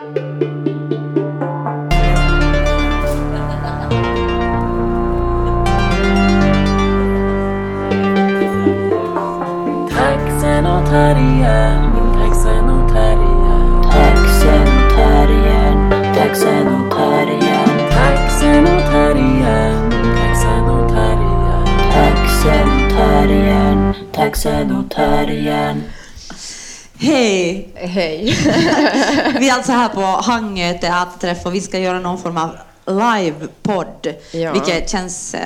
[0.00, 0.16] Taxenotarien,
[12.16, 15.76] taxenotarien, Taxenotarien,
[16.16, 19.76] taxenotarien, taxenotarien,
[20.16, 21.64] taxenotarien.
[21.92, 23.78] taxenotarien,
[24.16, 25.99] taxenotarien.
[27.02, 27.68] Hej!
[27.74, 28.24] Hej.
[29.38, 32.50] Vi är alltså här på Hangö teaterträff och vi ska göra någon form av
[32.86, 34.14] livepodd.
[34.32, 34.52] Ja.
[34.52, 35.40] Vilket känns eh,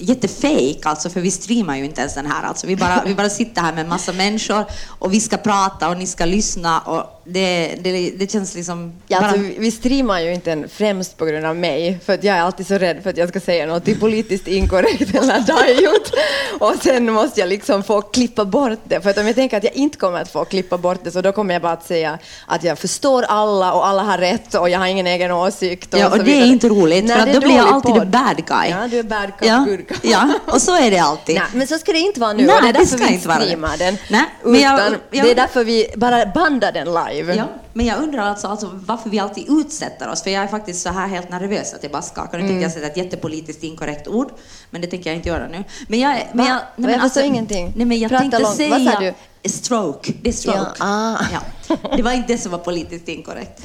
[0.00, 2.42] jättefejk alltså, för vi streamar ju inte ens den här.
[2.42, 5.88] Alltså, vi, bara, vi bara sitter här med en massa människor och vi ska prata
[5.88, 8.92] och ni ska lyssna och det, det, det känns liksom...
[9.06, 9.30] Ja, bara...
[9.30, 12.66] alltså, vi streamar ju inte främst på grund av mig, för att jag är alltid
[12.66, 16.12] så rädd för att jag ska säga något politiskt inkorrekt eller dajot.
[16.58, 19.64] Och sen måste jag liksom få klippa bort det, för att om jag tänker att
[19.64, 22.18] jag inte kommer att få klippa bort det, så då kommer jag bara att säga
[22.46, 25.88] att jag förstår alla och alla har rätt och jag har ingen egen åsikt.
[25.90, 28.46] Ja, så och det är inte roligt, Nej, för att då blir jag alltid bad
[28.46, 28.70] guy.
[28.70, 29.66] Ja, du är bad guy, Ja,
[30.02, 30.10] guy.
[30.12, 31.34] ja, och så är det alltid.
[31.34, 32.46] Nej, men så ska det inte vara nu.
[32.46, 33.44] Nej, och det är det därför ska vi inte vara det.
[33.44, 33.96] streamar den.
[34.10, 37.34] Nej, men jag- jag- Det är därför vi bara bandar den live.
[37.34, 40.82] Ja, men jag undrar alltså, alltså varför vi alltid utsätter oss, för jag är faktiskt
[40.82, 42.38] så här helt nervös att jag bara skakar.
[42.38, 44.30] Nu tänkte jag säga ett jättepolitiskt inkorrekt ord,
[44.70, 45.64] men det tänker jag inte göra nu.
[45.88, 46.16] Men jag...
[46.32, 46.60] Men Va?
[46.76, 47.72] jag, Jag förstår ingenting.
[47.76, 48.56] Nej, men jag Prata tänkte långt.
[48.56, 48.70] säga...
[48.70, 49.14] Vad sa du?
[49.48, 50.12] Stroke.
[50.22, 50.58] Det är stroke.
[50.78, 51.24] Ja, ah.
[51.32, 51.76] Ja.
[51.96, 53.60] Det var inte det som var politiskt inkorrekt.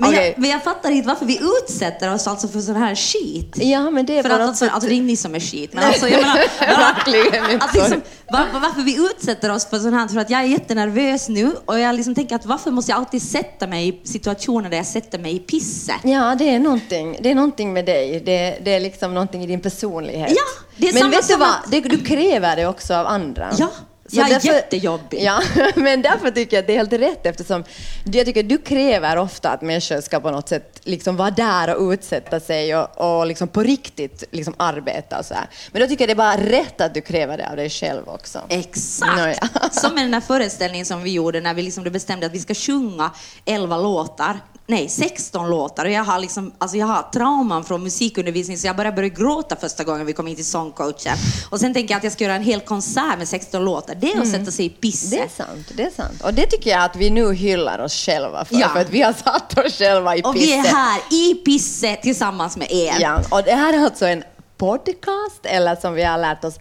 [0.00, 0.26] Men, Okej.
[0.28, 3.56] jag, men jag fattar inte varför vi utsätter oss alltså för sån här skit.
[3.56, 5.72] Ja, men det är För på att alltså, alltså, det är ni som är skit.
[5.72, 10.08] Men alltså, jag menar, Verkligen att liksom, var, varför vi utsätter oss för sånt här,
[10.08, 13.22] för att jag är jättenervös nu och jag liksom tänker att varför måste jag alltid
[13.22, 15.96] sätta mig i situationer där jag sätter mig i pisset?
[16.04, 18.22] Ja, det är någonting, det är någonting med dig.
[18.26, 20.30] Det, det är liksom någonting i din personlighet.
[20.30, 21.48] Ja, det är Men samma vet du som vad?
[21.48, 23.48] att- Det, du kräver det också av andra.
[23.58, 23.68] Ja,
[24.08, 25.22] Så jag är jättejobbig.
[25.22, 25.42] Ja,
[25.74, 27.64] men därför tycker jag att det är helt rätt eftersom
[28.04, 31.74] jag tycker att du kräver ofta att människor ska på något sätt liksom vara där
[31.74, 35.48] och utsätta sig och, och liksom på riktigt liksom arbeta och så här.
[35.72, 38.08] Men då tycker jag det är bara rätt att du kräver det av dig själv
[38.08, 38.40] också.
[38.48, 39.16] Exakt!
[39.16, 39.48] Nåja.
[39.70, 42.54] Som med den där föreställningen som vi gjorde när vi liksom bestämde att vi ska
[42.54, 43.10] sjunga
[43.44, 44.40] 11 låtar.
[44.70, 45.84] Nej, 16 låtar.
[45.84, 49.56] Och jag har, liksom, alltså jag har trauman från musikundervisning så jag bara började gråta
[49.56, 51.16] första gången vi kom in till sångcoachen.
[51.50, 53.94] Och sen tänker jag att jag ska göra en hel konsert med 16 låtar.
[53.94, 55.12] Det är att sätta sig i pisset.
[55.12, 55.28] Mm.
[55.28, 56.22] Det är sant, det är sant.
[56.22, 58.68] Och det tycker jag att vi nu hyllar oss själva för, Ja.
[58.68, 60.48] för att vi har satt oss själva i Och pisset.
[60.48, 62.96] vi är här i pisset tillsammans med er.
[63.00, 64.22] Ja, och det här är alltså en
[64.56, 66.54] podcast, eller som vi har lärt oss,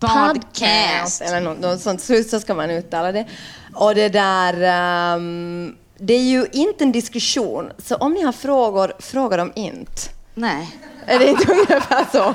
[0.00, 1.20] Podcast.
[1.20, 3.26] Eller något, något sånt, så, ska man uttala det.
[3.74, 8.92] Och det där, ehm, det är ju inte en diskussion, så om ni har frågor,
[8.98, 10.02] fråga dem inte.
[10.34, 10.76] Nej.
[11.06, 12.34] Är det inte ungefär så?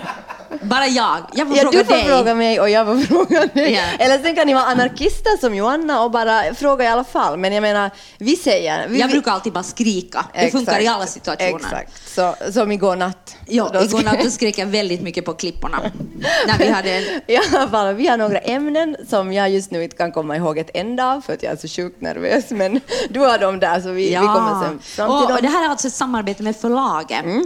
[0.62, 1.18] Bara jag.
[1.34, 2.04] Jag får Ja, fråga du får dig.
[2.06, 3.74] fråga mig och jag får fråga dig.
[3.74, 3.84] Ja.
[4.06, 7.38] Eller sen kan ni vara anarkister som Joanna och bara fråga i alla fall.
[7.38, 8.88] Men jag menar, vi säger...
[8.88, 10.26] Vi, Jag brukar alltid bara skrika.
[10.34, 11.56] Det funkar i alla situationer.
[11.56, 13.36] Exakt, så, som igår natt.
[13.48, 15.78] Ja, Då igår natt skrek jag väldigt mycket på klipporna.
[16.48, 17.04] när vi hade en...
[17.28, 20.58] I alla fall, vi har några ämnen som jag just nu inte kan komma ihåg
[20.58, 22.46] ett enda av för att jag är så sjukt nervös.
[22.50, 25.32] Men du har dem där så vi, vi kommer sen fram till och, dem.
[25.36, 26.74] och det här är alltså ett samarbete med förlaget.
[27.22, 27.44] Förlaget.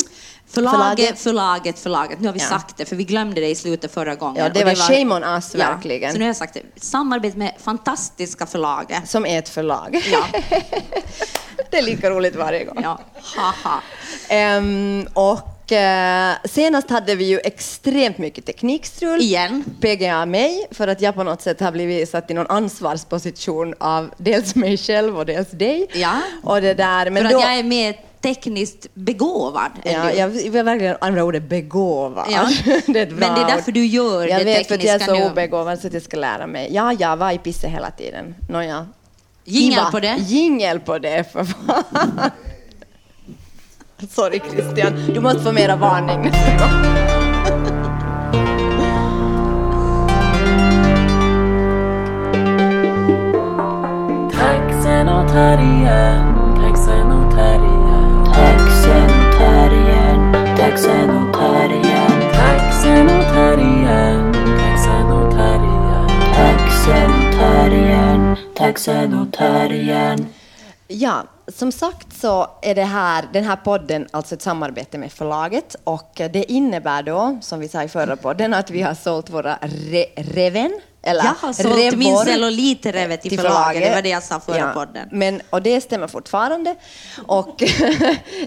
[0.50, 2.20] Förlaget, förlaget, förlaget.
[2.20, 2.46] Nu har vi Ja.
[2.46, 4.44] sagt det, för vi glömde det i slutet förra gången.
[4.44, 6.12] Ja, det Och var shame on us, Ja, verkligen.
[6.12, 6.62] Så nu har jag sagt det.
[6.82, 9.10] Samarbete med fantastiska förlaget.
[9.10, 10.04] Som är ett förlag.
[10.12, 10.26] Ja.
[11.72, 12.80] det är lika roligt varje gång.
[12.84, 13.00] Ja,
[13.36, 13.82] haha.
[14.30, 19.22] Ehm, och eh, senast hade vi ju extremt mycket teknikstrul.
[19.22, 19.64] Igen.
[19.82, 24.10] PGA mig, för att jag på något sätt har blivit satt i någon ansvarsposition av
[24.18, 25.88] dels mig själv och dels dig.
[25.94, 26.22] Ja.
[26.44, 30.52] Och det där, men för då, att jag är mer tekniskt begåvad Ja, jag vill
[30.52, 32.28] verkligen använda ordet begåvad.
[32.30, 32.50] Ja.
[32.88, 34.96] det är ett Men det är därför du gör jag det vet, för att jag
[34.96, 35.32] är tekniska så nu.
[35.32, 36.70] obegåvad så att jag ska lära mig.
[36.74, 38.36] Ja, jag var i pisse hela tiden.
[38.50, 38.88] Nåja.
[39.44, 40.16] Jingel på det.
[40.20, 42.32] Jingel på det, för fan.
[44.10, 47.27] Sorry Christian, du måste få mera varning nästa gång.
[70.88, 75.76] Ja, som sagt så är det här, den här podden alltså ett samarbete med förlaget
[75.84, 79.58] och det innebär då, som vi sa i förra podden, att vi har sålt våra
[79.62, 83.82] re, reven, eller Jag har sålt revor min cellulitrevet till förlaget.
[83.82, 85.10] Det var det jag sa förra podden.
[85.12, 86.76] Men, och det stämmer fortfarande.
[87.26, 87.56] Och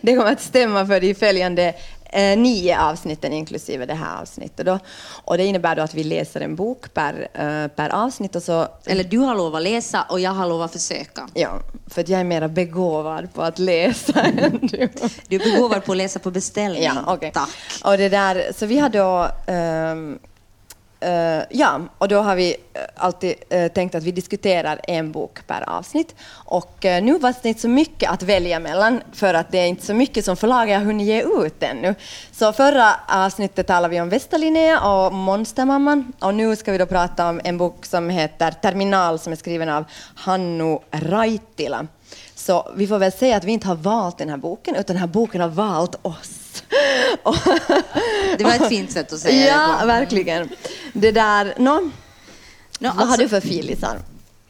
[0.02, 1.74] det kommer att stämma för de följande
[2.12, 4.66] eh, nio avsnitten inklusive det här avsnittet.
[4.66, 4.78] Då.
[5.24, 8.36] Och det innebär då att vi läser en bok per, eh, per avsnitt.
[8.36, 11.28] Och så, Eller du har lov att läsa och jag har lov att försöka.
[11.34, 14.88] ja, för att jag är mer begåvad på att läsa än du.
[15.28, 16.82] Du är begåvad på att läsa på beställning.
[16.82, 17.30] Ja, okej.
[17.34, 17.48] Tack.
[17.84, 19.28] Och det där, så vi har då...
[19.52, 20.18] ehm,
[21.04, 25.46] Uh, ja, och då har vi eh, alltid uh, tänkt att vi diskuterar en bok
[25.46, 26.14] per avsnitt.
[26.32, 29.66] Och uh, nu var det inte så mycket att välja mellan, för att det är
[29.66, 31.94] inte så mycket som förlaget har hunnit ge ut ännu.
[32.32, 36.12] Så förra avsnittet talade vi om Västerlinnea och Monstermamman.
[36.18, 39.68] Och nu ska vi då prata om en bok som heter Terminal, som är skriven
[39.68, 41.86] av Hannu Raitila.
[42.34, 45.00] Så vi får väl säga att vi inte har valt den här boken, utan den
[45.00, 46.39] här boken har valt oss.
[48.38, 49.86] Det var ett fint sätt att säga Ja, det på.
[49.86, 50.48] verkligen.
[50.92, 51.90] Det där, nå, Nå,
[52.78, 53.98] vad har alltså- du för filisar?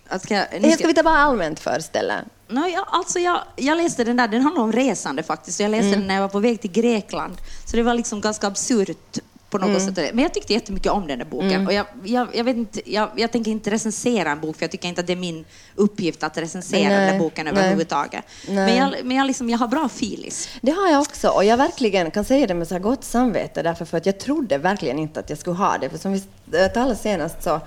[0.08, 2.25] Att Ska, ska, ska vi ta bara allmänt först eller?
[2.49, 5.61] Nå, ja, alltså jag, jag läste den där, den handlar om resande faktiskt.
[5.61, 5.99] Jag läste Mm.
[5.99, 7.37] den när jag var på väg till Grekland.
[7.67, 9.19] Så det var liksom ganska absurt
[9.50, 9.94] på något Mm.
[9.94, 10.14] sätt.
[10.14, 11.67] Men jag tyckte jättemycket om den där boken.
[11.67, 14.70] Och jag, jag, jag, vet inte, jag, jag tänker inte recensera en bok, för jag
[14.70, 15.44] tycker inte att det är min
[15.75, 17.55] uppgift att recensera den Nej, där boken nej.
[17.55, 18.25] överhuvudtaget.
[18.49, 18.55] Nej.
[18.55, 20.49] Men, jag, men jag, liksom, jag har bra filis.
[20.61, 23.62] Det har jag också, och jag verkligen kan säga det med så här gott samvete,
[23.62, 25.91] därför för att jag trodde verkligen inte att jag skulle ha det.
[25.91, 26.23] För som vi
[26.58, 27.61] eh, talade senast så,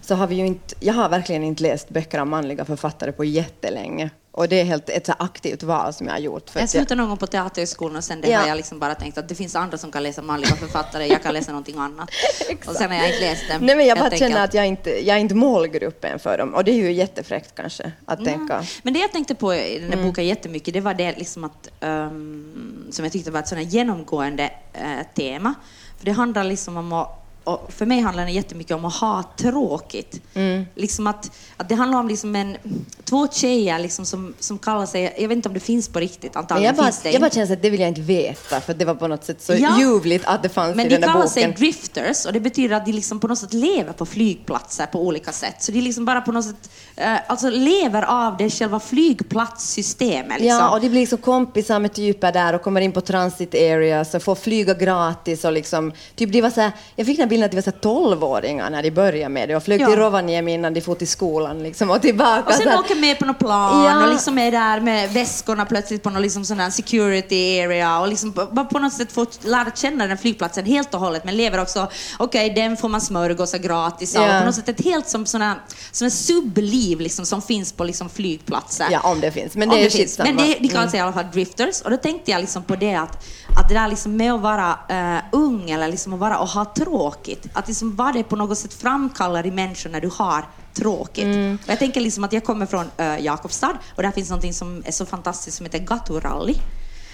[0.00, 3.24] så har vi ju inte, jag har verkligen inte läst böcker av manliga författare på
[3.24, 4.10] jättelänge.
[4.36, 6.42] Och det är helt ett så aktivt val som jag har gjort.
[6.46, 8.38] Jag att jag, slutade någon gång på Teaterhögskolan och sen det Ja.
[8.40, 11.22] har jag liksom bara tänkt att det finns andra som kan läsa manliga författare, jag
[11.22, 12.10] kan läsa någonting annat.
[12.66, 13.66] och sen har jag inte läst dem.
[13.66, 16.54] nej, men jag bara tänker känner att- jag inte jag är inte målgruppen för dem.
[16.54, 18.64] Och det är ju jättefräckt kanske att tänka.
[18.82, 20.06] Men det jag tänkte på i den här Mm.
[20.06, 24.50] boken jättemycket, det var det liksom att, ehm, som jag tyckte var ett sådant genomgående
[24.72, 25.54] eh, tema.
[25.98, 27.22] För det handlar liksom om att
[27.68, 30.20] för mig handlar det jättemycket om att ha tråkigt.
[30.34, 30.66] Mm.
[30.74, 32.56] Liksom att, att det handlar om liksom en,
[33.04, 36.34] två tjejer liksom som, som kallar sig, jag vet inte om det finns på riktigt,
[36.34, 38.60] Men antagligen jag bara, finns det jag bara känner att det vill jag inte veta,
[38.60, 39.78] för det var på något sätt så Ja.
[39.80, 41.32] ljuvligt att det fanns Men i de den där kallar boken.
[41.42, 45.00] sig drifters och det betyder att de liksom på något sätt lever på flygplatser på
[45.06, 45.62] olika sätt.
[45.62, 50.40] Så de liksom bara på något sätt eh, alltså lever av det själva flygplatssystemet.
[50.40, 50.46] Liksom.
[50.58, 54.14] Ja, och de blir liksom kompisar med typer där och kommer in på transit areas
[54.14, 57.35] och får flyga gratis och liksom, typ de var så här, jag fick den här
[57.36, 59.86] bilden att de var så här 12-åringar när de började med det och flög Ja.
[59.86, 62.42] till Rovaniemi innan de for till skolan liksom och tillbaka.
[62.46, 62.78] Och så sen här.
[62.78, 64.02] åker med på något plan Ja.
[64.06, 68.08] och liksom är där med väskorna plötsligt på någon liksom sån här security area och
[68.08, 71.36] liksom på- bara på något sätt får lära känna den flygplatsen helt och hållet men
[71.36, 71.88] lever också,
[72.18, 74.34] okej den får man smörgåsar gratis av Ja.
[74.34, 75.54] och på något sätt ett helt som såna,
[75.92, 78.86] som en subliv liksom som finns på liksom flygplatser.
[78.90, 79.54] Ja, om det finns.
[79.54, 80.18] Men Om det är finns.
[80.18, 80.94] Men det, de kallar Mm.
[80.96, 81.80] i alla fall drifters.
[81.80, 83.24] Och då tänkte jag liksom på det att,
[83.58, 86.64] att det där liksom med att vara eh, ung eller liksom att vara och ha
[86.64, 90.44] tråkigt, att liksom vad det på något sätt framkallar i människor när du har
[90.74, 91.24] tråkigt.
[91.24, 91.58] Mm.
[91.64, 94.82] Och jag tänker liksom att jag kommer från uh, Jakobstad och där finns något som
[94.86, 96.54] är så fantastiskt som heter gaturally.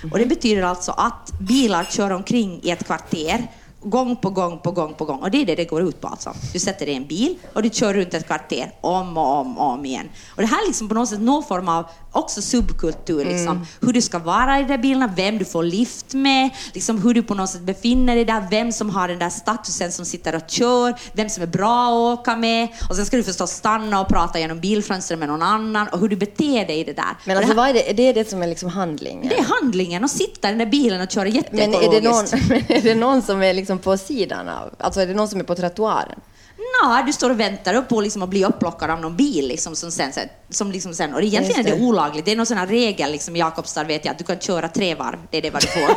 [0.03, 0.19] Och Mhm.
[0.19, 3.47] det betyder alltså att bilar kör omkring i ett kvarter
[3.85, 5.21] gång på gång på gång på gång.
[5.21, 6.33] Och det är det det går ut på alltså.
[6.53, 9.59] Du sätter dig i en bil och du kör runt ett kvarter om och om
[9.59, 10.09] och om igen.
[10.37, 13.25] Och det här är liksom på något sätt någon form av också subkultur.
[13.25, 13.57] Liksom.
[13.57, 13.67] Mm.
[13.81, 17.15] Hur du ska vara i de där bilarna, vem du får lift med, liksom hur
[17.15, 20.35] du på något sätt befinner dig där, vem som har den där statusen som sitter
[20.35, 22.69] och kör, vem som är bra att åka med.
[22.89, 26.09] Och sen ska du förstås stanna och prata genom bilfönstret med någon annan och hur
[26.09, 27.17] du beter dig i det där.
[27.25, 29.29] Men alltså, det, här, vad är det, det är det som är liksom handlingen?
[29.29, 32.33] det är handlingen, att sitta i den där bilen och köra men, är jätteekologiskt.
[32.33, 34.75] det någon, är det någon som är liksom på sidan av?
[34.79, 36.21] Alltså är det någon som är på trottoaren?
[36.83, 39.49] Nå, du står och väntar upp på liksom att bli upplockad av någon bil.
[39.49, 40.13] Liksom, som sen,
[40.51, 41.83] som liksom sen, och det, egentligen Just är det.
[41.83, 42.25] det olagligt.
[42.25, 44.69] Det är någon sån här regel liksom, i Jakobstad vet jag, att du kan köra
[44.69, 45.19] tre varv.
[45.31, 45.97] Det är det vad du får.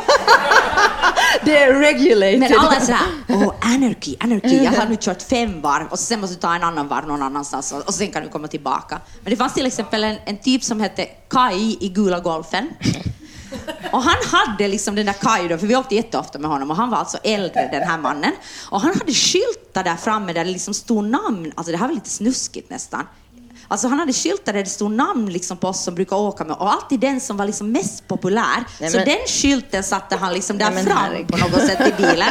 [1.44, 2.38] Det är regulated!
[2.40, 4.64] Men alla är sådär, åh, anarchy, anarchy.
[4.64, 7.22] Jag har nu kört fem varv och sen måste du ta en annan varv någon
[7.22, 9.00] annanstans och, och sen kan du komma tillbaka.
[9.22, 12.68] Men det fanns till exempel en, en typ som hette Kai i Gula Golfen.
[13.92, 16.76] Och han hade liksom den där Kaj då, för vi åkte jätteofta med honom och
[16.76, 18.32] han var alltså äldre den här mannen.
[18.70, 21.94] Och han hade skyltar där framme där det liksom stod namn, alltså det här var
[21.94, 23.06] lite snuskigt nästan.
[23.68, 26.56] Alltså han hade skyltar där det stod namn liksom på oss som brukar åka med
[26.56, 28.64] och alltid den som var liksom mest populär.
[28.80, 31.28] Nej, så men- den skylten satte han liksom där Nej, fram herregud.
[31.28, 32.28] på något sätt i bilen.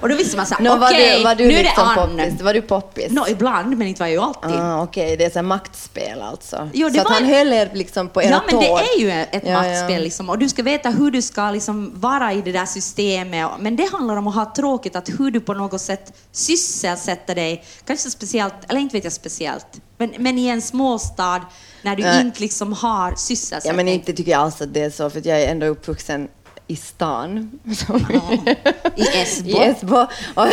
[0.00, 2.38] Och då visste man såhär, var okej, du nu är det liksom Ann.
[2.42, 3.06] Var du poppis?
[3.12, 4.60] Nå, ibland, men inte var jag ju alltid.
[4.60, 6.70] Ah, Okej, det är så här maktspel alltså.
[6.74, 8.78] Jo, det så att han en- höll er liksom på era Ja, men det tår.
[8.80, 10.30] är ju ett Ja, maktspel liksom.
[10.30, 13.50] Och du ska veta hur du ska liksom vara i det där systemet.
[13.58, 17.64] Men det handlar om att ha tråkigt, att hur du på något sätt sysselsätter dig.
[17.86, 19.66] Kanske speciellt, eller inte vet jag speciellt,
[19.98, 21.40] men, men i en småstad
[21.82, 22.20] när du Nej.
[22.20, 23.76] inte liksom har Ja, sysselsättning.
[23.76, 26.28] men inte tycker jag alls att det är så, för jag är ändå uppvuxen
[26.66, 27.58] i stan.
[27.86, 27.96] Som
[28.96, 29.48] I Esbo.
[29.48, 30.06] I Esbo.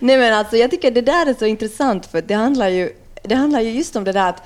[0.00, 2.92] Nej men alltså jag tycker det där är så intressant för det handlar ju,
[3.22, 4.42] det handlar ju just om det där att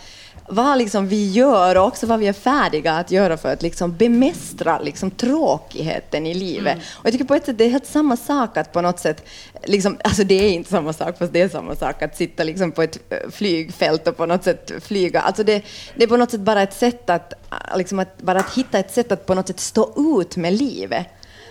[0.49, 3.97] vad liksom vi gör och också vad vi är färdiga att göra för att liksom
[3.97, 6.73] bemästra liksom tråkigheten i livet.
[6.73, 6.85] Mm.
[6.95, 9.25] Och jag tycker på ett sätt det är helt samma sak att på något sätt,
[9.65, 12.73] liksom, alltså det är inte samma sak fast det är samma sak att sitta liksom
[12.73, 15.21] på ett eh, flygfält och på något sätt flyga.
[15.21, 15.63] Alltså det,
[15.97, 18.79] det är på något sätt bara ett sätt att, eh, liksom att, bara att hitta
[18.79, 21.07] ett sätt att på något sätt stå ut med livet.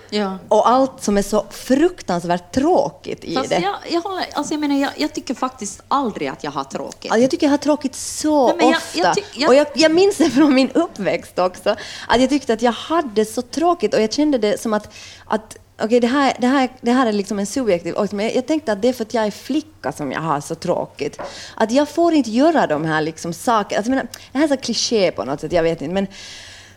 [0.10, 0.38] Ja.
[0.48, 3.60] Och allt som är så fruktansvärt tråkigt i Fast det.
[3.60, 7.12] jag, jag, håller, alltså jag, menar, jag, jag tycker faktiskt aldrig att jag har tråkigt.
[7.12, 9.14] Alltså jag tycker jag har tråkigt så Nej, ofta.
[9.48, 11.76] Och jag, jag minns det från min uppväxt också.
[12.08, 14.94] Att jag tyckte att jag hade så tråkigt och jag kände det som att,
[15.26, 18.48] att Okej, det, här, det, här, det här är liksom en subjektiv åsikt, men jag,
[18.48, 21.20] tänkte att det är för att jag är flicka som jag har så tråkigt.
[21.56, 23.78] Att jag får inte göra de här liksom sakerna.
[23.78, 23.92] Alltså,
[24.32, 25.94] det här är så kliché på något sätt, jag vet inte.
[25.94, 26.08] Men,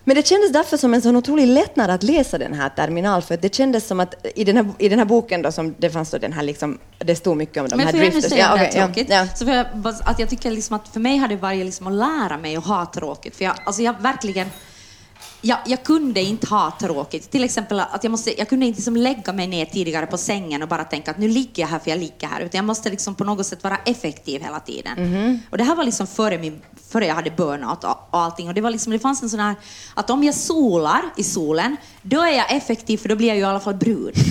[0.05, 3.37] men det kändes därför som en sån otrolig lättnad att läsa den här Terminal, för
[3.37, 6.11] det kändes som att i den här, i den här boken då, som det fanns
[6.11, 8.31] då den här liksom, det stod mycket om de Men här får jag nu drifters.
[8.33, 9.27] säga Ja, är ja, ja.
[9.35, 9.67] Så för jag,
[10.05, 12.67] att jag tycker liksom att för mig har det varit liksom att lära mig att
[12.67, 13.37] ha tråkigt.
[13.37, 14.47] För jag, alltså jag verkligen...
[15.43, 17.31] Jag, jag kunde inte ha tråkigt.
[17.31, 20.63] Till exempel att jag, måste, jag kunde inte liksom lägga mig ner tidigare på sängen
[20.63, 22.41] och bara tänka att nu ligger jag här för jag ligger här.
[22.41, 24.93] Utan jag måste liksom på något sätt vara effektiv hela tiden.
[24.99, 25.41] Mhm.
[25.51, 28.49] Och det här var liksom före, min, före jag hade burnout och, och allting.
[28.49, 29.55] Och det, var liksom, det fanns en sån här
[29.95, 33.43] att om jag solar i solen, då är jag effektiv för då blir jag ju
[33.43, 34.13] i alla fall brun.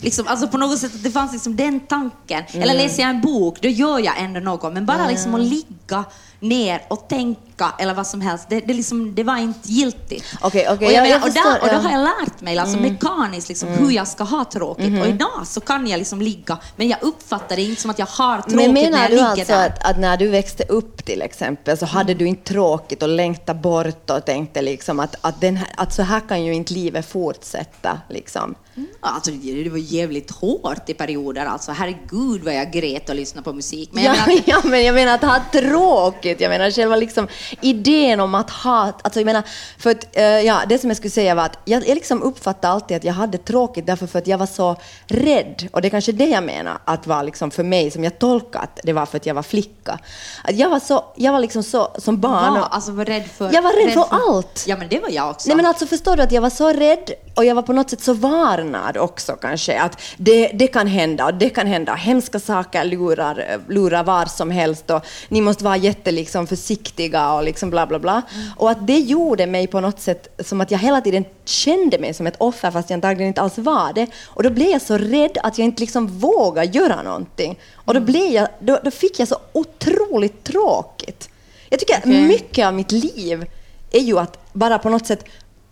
[0.00, 2.42] Liksom, alltså på något sätt, det fanns liksom den tanken.
[2.52, 2.76] Eller Mm.
[2.76, 4.72] läser jag en bok, då gör jag ändå något.
[4.72, 6.04] Men bara liksom att ligga
[6.40, 7.40] ner och tänka
[7.78, 10.24] eller vad som helst, det, det, liksom, det var inte giltigt.
[10.40, 11.72] Okej, okej, och, jag jag- jag och, där, och då.
[11.72, 11.84] Mm.
[11.84, 14.92] har jag lärt mig alltså, mekaniskt liksom, hur jag ska ha tråkigt.
[14.92, 15.00] Mhm.
[15.00, 18.06] Och idag så kan jag liksom ligga, men jag uppfattar det inte som att jag
[18.06, 19.66] har tråkigt Men när jag du ligger alltså där.
[19.66, 23.60] att, att när du växte upp till exempel så hade du inte tråkigt och längtade
[23.60, 28.00] bort och tänkte liksom att, att, här, att så här kan ju inte livet fortsätta
[28.08, 28.54] liksom?
[29.00, 31.46] Alltså, det var jävligt hårt i perioder.
[31.46, 33.90] Alltså, herregud vad jag grät och lyssnade på musik.
[33.92, 36.40] Men jag ja, menar, ja, men jag menar att ha tråkigt.
[36.40, 37.28] Jag menar själva liksom
[37.60, 38.92] idén om att ha...
[39.02, 39.42] Alltså jag menar,
[39.78, 42.74] för att, eh, ja, det som jag skulle säga var att jag, jag liksom uppfattade
[42.74, 44.76] alltid att jag hade tråkigt därför för att jag var så
[45.06, 45.68] rädd.
[45.72, 48.64] Och det är kanske det jag menar att var liksom för mig, som jag tolkade
[48.64, 49.98] att det var för att jag var flicka.
[50.44, 52.56] Att jag var så, jag var liksom så, som barn...
[52.56, 53.52] och- alltså, var rädd för...
[53.54, 54.64] Jag var rädd för allt.
[54.66, 55.48] Ja, men det var jag också.
[55.48, 57.90] Nej men alltså förstår du att jag var så rädd och jag var på något
[57.90, 61.94] sätt så varnad också kanske att det, det kan hända och det kan hända.
[61.94, 67.44] Hemska saker lurar, lurar var som helst och ni måste vara jätte liksom försiktiga och
[67.44, 68.22] liksom bla bla bla.
[68.56, 72.14] Och att det gjorde mig på något sätt som att jag hela tiden kände mig
[72.14, 74.06] som ett offer fast jag antagligen inte alls var det.
[74.26, 77.58] Och då blev jag så rädd att jag inte liksom vågade göra någonting.
[77.74, 81.28] Och då, blev jag, då, då fick jag så otroligt tråkigt.
[81.68, 82.22] Jag tycker Okej.
[82.22, 83.46] mycket av mitt liv
[83.90, 85.24] är ju att bara på något sätt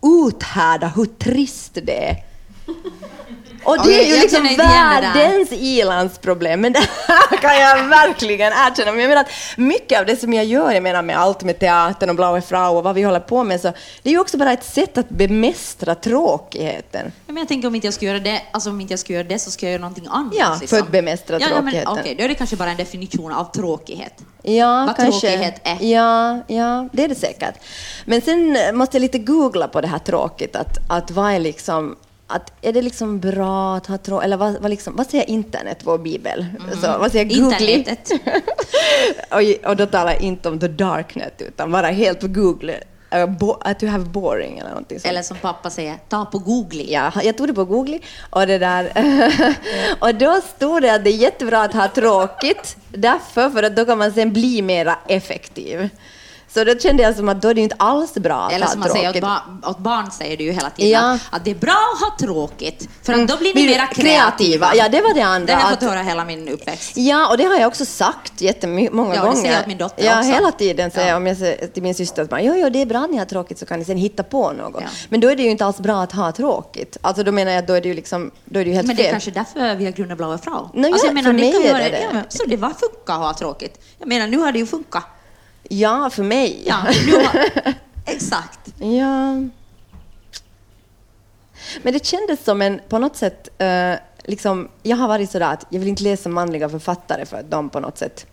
[0.02, 2.24] uthärda hur trist det är.
[3.64, 8.92] Och det är ju jag liksom världens ilandsproblem, men det här kan jag verkligen erkänna.
[8.92, 11.58] Men jag menar att mycket av det som jag gör, jag menar med allt med
[11.58, 14.36] teatern och Blaue Frau och vad vi håller på med, så det är ju också
[14.38, 17.02] bara ett sätt att bemästra tråkigheten.
[17.04, 19.12] Ja, Men jag tänker om inte jag ska göra det, alltså om inte jag ska
[19.12, 20.34] göra det så ska jag göra någonting annat.
[20.38, 21.92] Ja, för att bemästra ja, ja, tråkigheten.
[21.92, 24.14] Okej, då är det kanske bara en definition av tråkighet.
[24.42, 25.20] Ja, Vad kanske.
[25.20, 25.78] tråkighet är.
[25.80, 27.54] Ja, ja, det är det säkert.
[28.04, 31.96] Men sen måste jag lite googla på det här tråkigt, att, att vad är liksom
[32.26, 35.78] att är det liksom bra att ha tråkigt, eller vad, vad, liksom, vad säger internet,
[35.84, 36.46] vår bibel?
[36.82, 37.72] Så, vad säger Google?
[37.72, 38.10] Internetet.
[39.30, 42.80] och, och då talar jag inte om the darknet, utan bara helt på Google.
[43.14, 45.10] Uh, bo, att you have boring eller någonting sånt.
[45.10, 46.86] Eller som pappa säger, ta på googling.
[46.90, 47.98] Ja, jag tog det på Google
[48.30, 48.92] och det där.
[50.00, 53.84] och då stod det att det är jättebra att ha tråkigt, därför för att då
[53.84, 55.88] kan man sen bli mera effektiv.
[56.54, 58.72] Så då kände jag som att då är det inte alls bra att Eller ha
[58.72, 61.12] som man säger åt, ba åt barn, säger du ju hela tiden, Ja.
[61.14, 64.74] att, att det är bra att ha tråkigt, för att då blir ni mera kreativa.
[64.74, 65.46] Ja, det var det andra.
[65.46, 66.96] Det har jag att- fått höra hela min uppväxt.
[66.96, 69.40] Ja, och det har jag också sagt jättemånga Ja, det gånger.
[69.40, 70.30] säger jag åt min dotter Ja, också.
[70.32, 71.10] hela tiden säger Ja.
[71.12, 73.10] jag, om jag säger till min syster att man, jo, jo, det är bra att
[73.10, 74.82] ni har tråkigt så kan ni sen hitta på något.
[74.82, 74.88] Ja.
[75.08, 76.96] Men då är det ju inte alls bra att ha tråkigt.
[77.00, 78.86] Alltså då menar jag att då är det ju liksom, då är det ju helt
[78.86, 79.12] Men det är fel.
[79.12, 80.68] kanske därför vi har grundat Blaue Frau.
[80.74, 82.08] Nå, alltså, ja, jag menar, för mig är det det.
[82.12, 83.80] Ja, så det var funka att ha tråkigt.
[83.98, 85.02] Jag menar, nu har det ju funkat.
[85.68, 86.62] Ja, för mig.
[86.66, 87.50] Ja, har...
[88.06, 88.60] Exakt.
[88.78, 89.32] Ja.
[91.82, 93.94] Men det kändes som en, på något sätt, eh,
[94.24, 97.70] liksom, jag har varit sådär att jag vill inte läsa manliga författare för att de
[97.70, 98.26] på något sätt,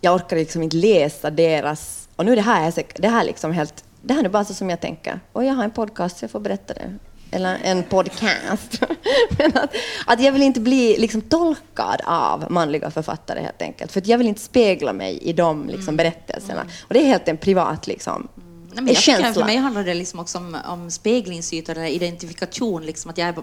[0.00, 3.52] jag orkar liksom inte läsa deras, och nu är det här, säk- det här liksom
[3.52, 5.20] helt, det här är bara så som jag tänker.
[5.32, 6.98] Och jag har en podcast så jag får berätta det.
[7.30, 8.82] Eller en podcast.
[9.38, 9.74] Men att,
[10.06, 13.92] att jag vill inte bli liksom tolkad av manliga författare helt enkelt.
[13.92, 16.62] För jag vill inte spegla mig i de liksom, berättelserna.
[16.88, 18.28] Och det är helt en privat liksom,
[18.72, 19.32] Nej, men känsla.
[19.32, 22.86] för mig handlar det liksom också om, om speglingsytor eller identifikation.
[22.86, 23.34] Liksom, att jag är,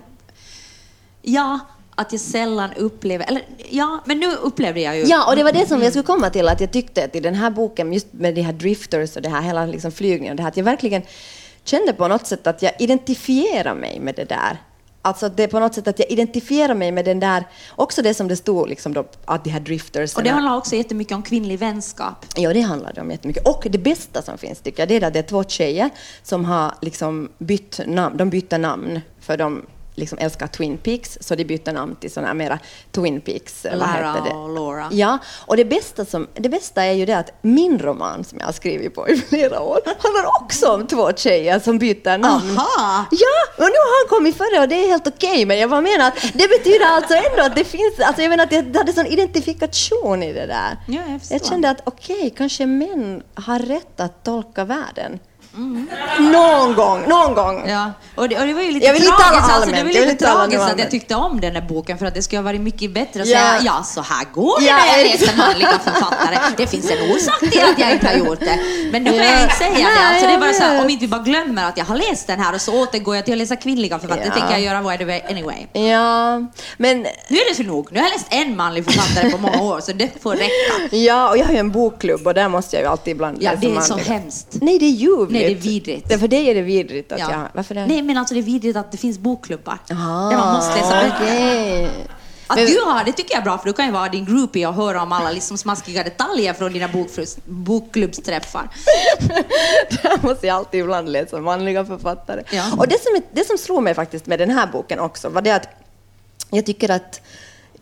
[1.22, 1.60] ja,
[1.96, 5.04] att jag sällan upplever, eller ja, men nu upplevde jag ju...
[5.04, 7.20] Ja, och det var det som jag skulle komma till, att jag tyckte att i
[7.20, 10.44] den här boken, just med de här drifters och det här hela liksom flygningen, det
[10.44, 11.02] här, att jag verkligen
[11.66, 14.58] kände på något sätt att jag identifierar mig med det där.
[15.02, 18.14] Alltså det är på något sätt att jag identifierar mig med den där, också det
[18.14, 20.16] som det stod liksom då, att de här drifters.
[20.16, 22.26] Och det handlar också jättemycket om kvinnlig vänskap.
[22.36, 23.48] Ja, det handlar det om jättemycket.
[23.48, 25.90] Och det bästa som finns tycker jag, det är att det är två tjejer
[26.24, 29.66] som har liksom bytt namn, de bytte namn för de
[29.96, 32.60] liksom älskar Twin Peaks, så de bytte namn till sådana mera
[32.92, 33.66] Twin Peaks.
[33.74, 34.30] Lara det?
[34.30, 34.90] och Laura.
[34.92, 38.46] Ja, och det bästa, som, det bästa är ju det att min roman som jag
[38.46, 42.58] har skrivit på i flera år handlar också om två tjejer som byter namn.
[42.58, 43.06] Aha!
[43.12, 45.82] Ja, och nu har han kommit före och det är helt okej, men jag bara
[45.82, 48.94] menar att det betyder alltså ändå att det finns, alltså jag menar att jag hade
[48.94, 50.78] sån identifikation i det där.
[50.88, 55.20] Ja, jag jag kände att okej, kanske män har rätt att tolka världen.
[56.20, 57.64] Någon gång, någon gång.
[57.70, 59.72] Ja, och det, och det var ju lite Jag vill inte tragiskt, tala alltså, det
[59.72, 62.06] var jag vill lite inte tala tragiskt att jag tyckte om den här boken för
[62.06, 63.40] att det skulle ha varit mycket bättre att Ja.
[63.40, 66.38] säga ja, så här går det Ja, när jag läser manliga författare.
[66.58, 68.60] Det finns en orsak till att jag inte har gjort det.
[68.92, 69.32] Men nu kan Ja.
[69.32, 69.84] jag inte säga det.
[69.84, 71.86] Nej, Alltså, det är jag bara så här, om inte vi bara glömmer att jag
[71.86, 74.26] har läst den här och så återgår jag till att läsa kvinnliga författare.
[74.26, 74.34] Ja.
[74.34, 75.90] Det tänker jag göra away anyway.
[75.90, 76.38] Ja,
[76.78, 77.88] men Nu är det så nog.
[77.92, 80.96] Nu har jag läst en manlig författare på många år, så det får räcka.
[80.96, 83.52] Ja, och jag har ju en bokklubb och där måste jag ju alltid ibland Ja,
[83.52, 84.14] läsa det är så manliga.
[84.14, 84.48] hemskt.
[84.62, 85.45] Nej, det är ljuvligt.
[85.46, 86.10] Nej, det är vidrigt.
[86.10, 87.32] Det, för dig är det vidrigt att Ja.
[87.32, 87.48] jag...
[87.54, 87.86] Varför det?
[87.86, 89.78] Nej, men alltså det är vidrigt att det finns bokklubbar.
[89.92, 91.16] Aha, Där man måste läsa böcker.
[91.24, 91.90] okej.
[92.48, 94.26] Att Men- du har det tycker jag är bra, för du kan ju vara din
[94.26, 98.70] groupie och höra om alla liksom smaskiga detaljer från dina bokfrus- bokklubbsträffar.
[100.04, 102.44] Där måste jag alltid ibland läsa manliga författare.
[102.52, 102.64] Ja.
[102.78, 105.42] Och det som, är- det som slog mig faktiskt med den här boken också var
[105.42, 105.68] det att
[106.50, 107.22] jag tycker att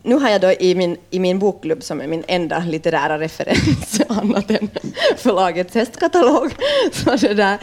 [0.03, 4.01] nu har jag då i min, i min bokklubb, som är min enda litterära referens,
[4.07, 4.69] annat än
[5.17, 6.55] förlagets hästkatalog,
[6.91, 7.59] så det där,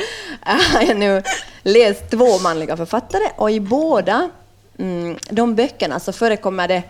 [0.46, 1.22] äh, har jag nu
[1.62, 4.30] läst två manliga författare och i båda
[4.78, 6.82] mm, de böckerna så förekommer det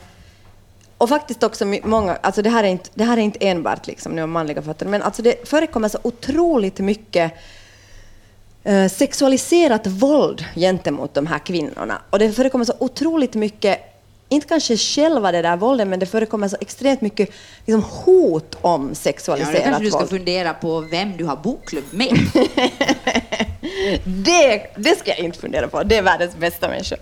[0.99, 4.12] och faktiskt också många, alltså det här är inte, det här är inte enbart liksom
[4.12, 7.33] nu om manliga författare, men alltså det förekommer så otroligt mycket
[8.64, 12.02] äh, sexualiserat våld gentemot de här kvinnorna.
[12.11, 13.80] Och det förekommer så otroligt mycket,
[14.30, 17.30] inte kanske själva det där våldet, men det förekommer så extremt mycket
[17.66, 20.10] liksom, hot om Ja, då sexualiserat kanske du ska våld.
[20.10, 22.12] fundera på vem du har bokklubb med.
[24.05, 25.83] Det, det ska jag inte fundera på.
[25.83, 26.96] Det är världens bästa människa.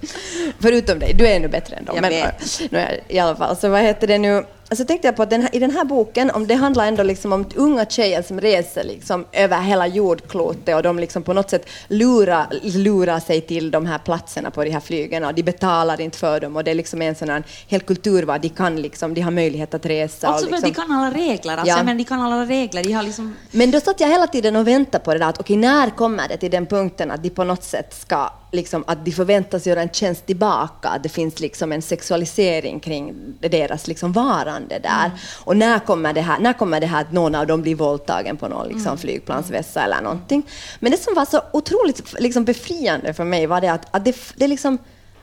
[0.61, 1.15] Förutom dig.
[1.15, 1.95] Du är ännu bättre än dem.
[1.97, 2.61] Jag men, vet.
[2.71, 3.57] nu är, I alla fall.
[3.57, 4.45] Så vad heter det nu?
[4.71, 7.03] Alltså tänkte jag på att den här, i den här boken, om det handlar ändå
[7.03, 11.51] liksom om unga tjejer som reser liksom över hela jordklotet och de liksom på något
[11.51, 16.01] sätt lurar, lurar sig till de här platserna på de här flygen och de betalar
[16.01, 18.83] inte för dem och det är liksom en sån här hel kultur var de kan
[18.83, 20.29] liksom, de har möjlighet att resa.
[20.29, 21.53] Att liksom, de kan alla regler.
[21.57, 21.83] Alltså, Ja.
[21.83, 22.83] men de kan alla regler.
[22.85, 23.37] De har liksom...
[23.51, 26.29] men då satt jag hela tiden och väntade på det där att okej, när kommer
[26.29, 29.83] det till den punkten att de på något sätt ska, liksom, att de förväntas göra
[29.83, 35.11] en tjänst tillbaka, att det finns liksom en sexualisering kring deras liksom varande där.
[35.45, 38.37] Och när kommer det här, när kommer det här att någon av dem blir våldtagen
[38.37, 40.43] på någon liksom, flygplansvässa eller någonting.
[40.81, 44.17] Men det som var så otroligt liksom, befriande för mig var det att, att det,
[44.37, 44.79] det liksom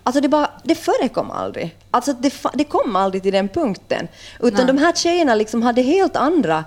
[0.08, 1.76] Alltså det, bara, det förekom aldrig.
[1.92, 4.08] Alltså det, det kom aldrig till den punkten.
[4.40, 6.64] Utan de här tjejerna liksom hade helt andra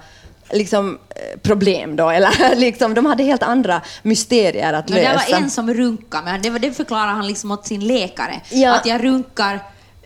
[0.53, 5.31] liksom, eh, problem då, eller liksom, de hade helt andra mysterier att Men det lösa.
[5.33, 8.41] var en som runkade, men det, var, det förklarar han liksom åt sin läkare.
[8.51, 8.75] Ja.
[8.75, 9.61] Att jag runkar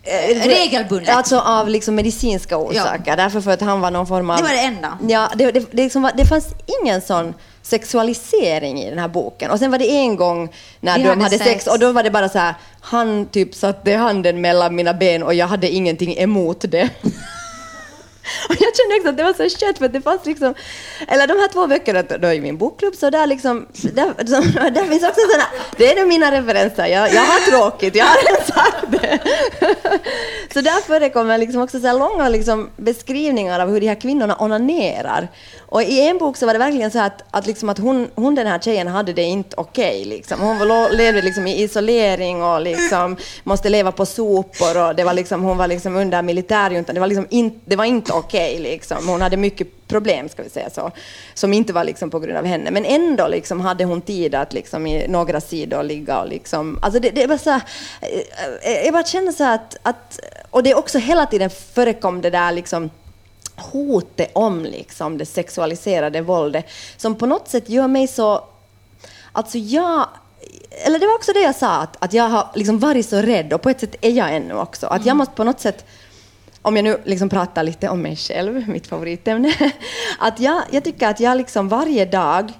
[0.05, 1.15] Eh, regelbundet.
[1.15, 4.37] Alltså av liksom medicinska orsaker, därför för att han var någon form av...
[4.37, 4.97] Det var det enda.
[5.07, 6.47] Ja, det, det, det, liksom var, det fanns
[6.81, 9.51] ingen sån sexualisering i den här boken.
[9.51, 11.49] Och sen var det en gång när Vi de hade hade sex.
[11.49, 11.67] sex.
[11.67, 15.33] och då var det bara så här, han typ satte handen mellan mina ben och
[15.33, 16.89] jag hade ingenting emot det.
[18.49, 20.53] Och jag kände också att det var så kött för att det fanns liksom,
[21.07, 24.87] eller de här två böckerna då i min bokklubb, så där liksom, där, så, där
[24.87, 28.45] finns också sådana, det är de mina referenser, jag, jag har tråkigt, jag har redan
[28.45, 29.19] sagt det.
[30.53, 34.35] Så där förekommer liksom också så här långa liksom beskrivningar av hur de här kvinnorna
[34.39, 35.27] onanerar.
[35.73, 38.35] Och i en bok så var det verkligen så att, att, liksom att hon, hon,
[38.35, 40.05] den här tjejen, hade det inte okej.
[40.05, 40.39] liksom.
[40.39, 40.57] Hon
[40.91, 44.77] levde liksom i isolering och liksom måste leva på sopor.
[44.77, 46.95] Och det var liksom, hon var liksom under militärjuntan.
[46.95, 48.59] Det var, liksom in, det var inte okej.
[48.59, 49.07] liksom.
[49.07, 50.91] Hon hade mycket problem, ska vi säga så,
[51.33, 52.71] som inte var liksom på grund av henne.
[52.71, 56.79] Men ändå liksom hade hon tid att liksom i några sidor ligga och liksom...
[56.81, 57.61] Alltså det, det var så här,
[58.61, 60.19] eh, jag bara känner så här att, att...
[60.49, 62.89] Och det är också hela tiden förekom det där liksom
[63.55, 66.65] hotet om liksom det sexualiserade våldet
[66.97, 68.43] som på något sätt gör mig så...
[69.31, 70.07] Alltså jag...
[70.85, 73.53] Eller det var också det jag sa, att, att jag har liksom varit så rädd
[73.53, 74.87] och på ett sätt är jag ännu också.
[74.87, 75.85] Att jag måste på något sätt
[76.63, 79.53] om jag nu liksom pratar lite om mig själv, mitt favoritämne,
[80.19, 82.51] att jag, jag tycker att jag liksom varje dag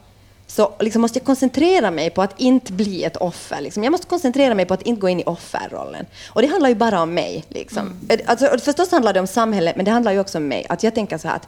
[0.48, 3.62] så liksom måste jag koncentrera mig på att inte bli ett offer.
[3.62, 3.84] Liksom.
[3.84, 6.06] Jag måste koncentrera mig på att inte gå in i offerrollen.
[6.30, 7.44] Och det handlar ju bara om mig.
[7.50, 8.00] Liksom.
[8.26, 10.66] Alltså, förstås handlar det om samhället, men det handlar ju också om mig.
[10.70, 11.48] Att jag tänker så här att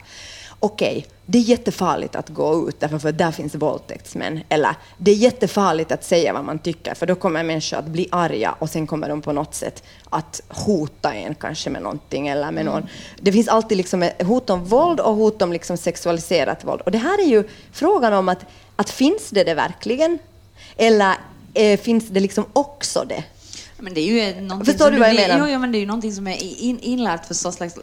[0.60, 4.40] okej, okay, det är jättefarligt att gå ut därför att där finns våldtäktsmän.
[4.48, 8.08] Eller det är jättefarligt att säga vad man tycker för då kommer människor att bli
[8.12, 12.28] arga och sen kommer de på något sätt att hota en kanske med någonting.
[12.28, 12.86] Eller med någon.
[13.20, 16.80] Det finns alltid liksom hot om våld och hot om liksom sexualiserat våld.
[16.80, 18.44] Och det här är ju frågan om att,
[18.76, 20.18] att finns det det verkligen?
[20.76, 21.14] Eller
[21.54, 23.24] eh, finns det liksom också det?
[23.78, 25.38] Men det är ju Förstår du vad jag menar?
[25.38, 27.74] Jo, jo, men det är ju någonting som är in, inlärt för så slags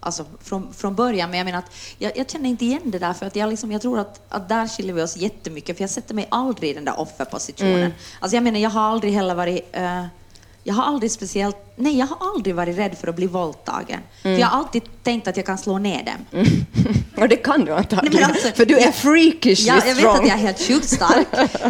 [0.00, 1.30] alltså, från, från början.
[1.30, 3.72] Men jag menar att jag, jag känner inte igen det där, för att jag, liksom,
[3.72, 6.74] jag tror att, att där skiljer vi oss jättemycket, för jag sätter mig aldrig i
[6.74, 7.78] den där offerpositionen.
[7.78, 7.92] Mm.
[8.20, 10.06] Alltså jag menar, jag har aldrig heller varit uh,
[10.64, 14.00] jag har aldrig speciellt, nej jag har aldrig varit rädd för att bli våldtagen.
[14.22, 14.36] Mm.
[14.36, 16.42] För jag har alltid tänkt att jag kan slå ner dem.
[16.80, 17.24] Mm.
[17.24, 20.36] Och det kan du antagligen, alltså, för du är freakishly ja, Jag vet att jag
[20.36, 21.26] är helt sjukt stark.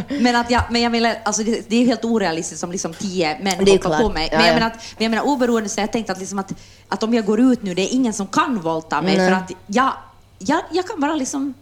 [0.21, 3.39] men, att jag, men jag menar, alltså det, det är helt orealistiskt om liksom tio
[3.43, 4.29] män det hoppar på mig.
[4.33, 6.39] Men, ja, jag Menar att, men jag menar oberoende så har jag tänkt att, liksom
[6.39, 6.53] att,
[6.89, 9.17] att om jag går ut nu, det är ingen som kan våldta mig.
[9.17, 9.29] Nej.
[9.29, 9.93] För att jag,
[10.39, 11.55] jag, jag kan bara liksom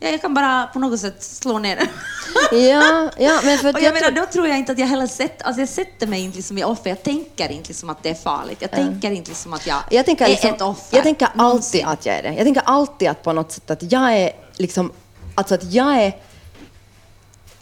[0.00, 1.88] jag kan bara på något sätt slå ner den.
[2.60, 5.06] ja, ja, men för och jag, jag menar, då tror jag inte att jag heller
[5.06, 6.90] sätter, alltså jag sätter mig inte liksom i offer.
[6.90, 8.58] Jag tänker inte liksom att det är farligt.
[8.60, 8.86] Jag mm.
[8.86, 10.96] tänker inte liksom att jag, jag tänker är liksom, ett offer.
[10.96, 12.34] Jag tänker alltid att jag är det.
[12.34, 14.92] Jag tänker alltid att på något sätt att jag är liksom,
[15.34, 16.12] alltså att jag är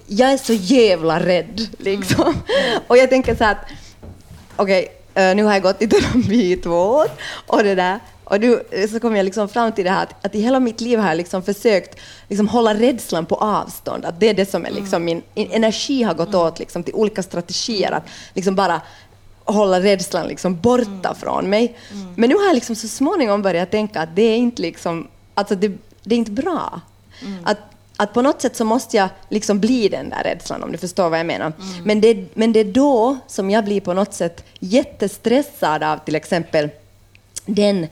[0.06, 2.24] jag är så jävla rädd liksom.
[2.24, 2.80] Mm.
[2.86, 3.58] Och jag tänker så att,
[4.56, 7.06] okej, okay, uh, nu har jag gått i terapi i två år
[7.46, 10.34] och det där och nu så kom jag liksom fram till det här att, att
[10.34, 14.04] i hela mitt liv har jag liksom försökt liksom hålla rädslan på avstånd.
[14.04, 17.22] Att det är det som är liksom min energi har gått åt liksom till olika
[17.22, 17.92] strategier.
[17.92, 18.80] Att liksom bara
[19.44, 21.14] hålla rädslan liksom borta mm.
[21.14, 21.76] från mig.
[21.92, 22.14] Mm.
[22.16, 25.54] Men nu har jag liksom så småningom börjat tänka att det är inte, liksom, alltså
[25.54, 26.80] det, det är inte bra.
[27.22, 27.38] Mm.
[27.44, 27.58] Att,
[27.96, 31.10] att på något sätt så måste jag liksom bli den där rädslan, om du förstår
[31.10, 31.46] vad jag menar.
[31.46, 31.84] Mm.
[31.84, 36.14] Men, det, men det är då som jag blir på något sätt jättestressad av till
[36.14, 36.68] exempel
[37.46, 37.86] den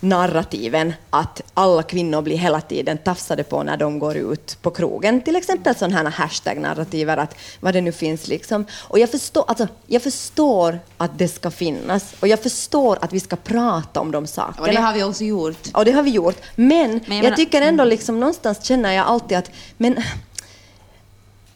[0.00, 5.20] narrativen att alla kvinnor blir hela tiden tafsade på när de går ut på krogen.
[5.20, 8.28] Till exempel sådana här hashtag-narrativer, att vad det nu finns.
[8.28, 8.66] Liksom.
[8.80, 13.20] Och jag förstår, alltså, jag förstår att det ska finnas och jag förstår att vi
[13.20, 14.66] ska prata om de sakerna.
[14.66, 15.68] Och det har vi också gjort.
[15.74, 16.36] Och det har vi gjort.
[16.54, 17.88] Men, men jag, jag tycker ändå, mm.
[17.88, 20.02] liksom, någonstans känner jag alltid att men,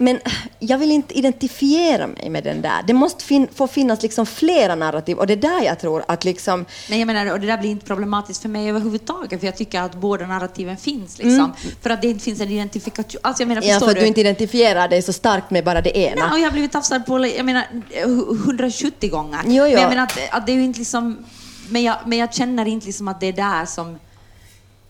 [0.00, 0.20] men
[0.58, 2.82] jag vill inte identifiera mig med den där.
[2.87, 6.24] Det måste fin få finnas liksom flera narrativ och det är där jag tror att
[6.24, 6.64] liksom...
[6.90, 9.80] Nej, jag menar, och det där blir inte problematiskt för mig överhuvudtaget, för jag tycker
[9.80, 11.18] att båda narrativen finns.
[11.18, 11.34] Liksom.
[11.34, 11.50] Mm.
[11.82, 13.20] För att det inte finns en identifikation.
[13.22, 14.00] Alltså, jag menar, ja, för att du?
[14.00, 16.22] du inte identifierar dig så starkt med bara det ena.
[16.22, 17.64] Nej, och jag har blivit tafsad på jag menar,
[18.44, 19.40] 170 gånger.
[19.46, 19.62] Jo, jo.
[19.62, 21.18] Men jag menar att, att det är ju inte liksom...
[21.68, 23.98] Men jag, men jag känner inte liksom att det är där som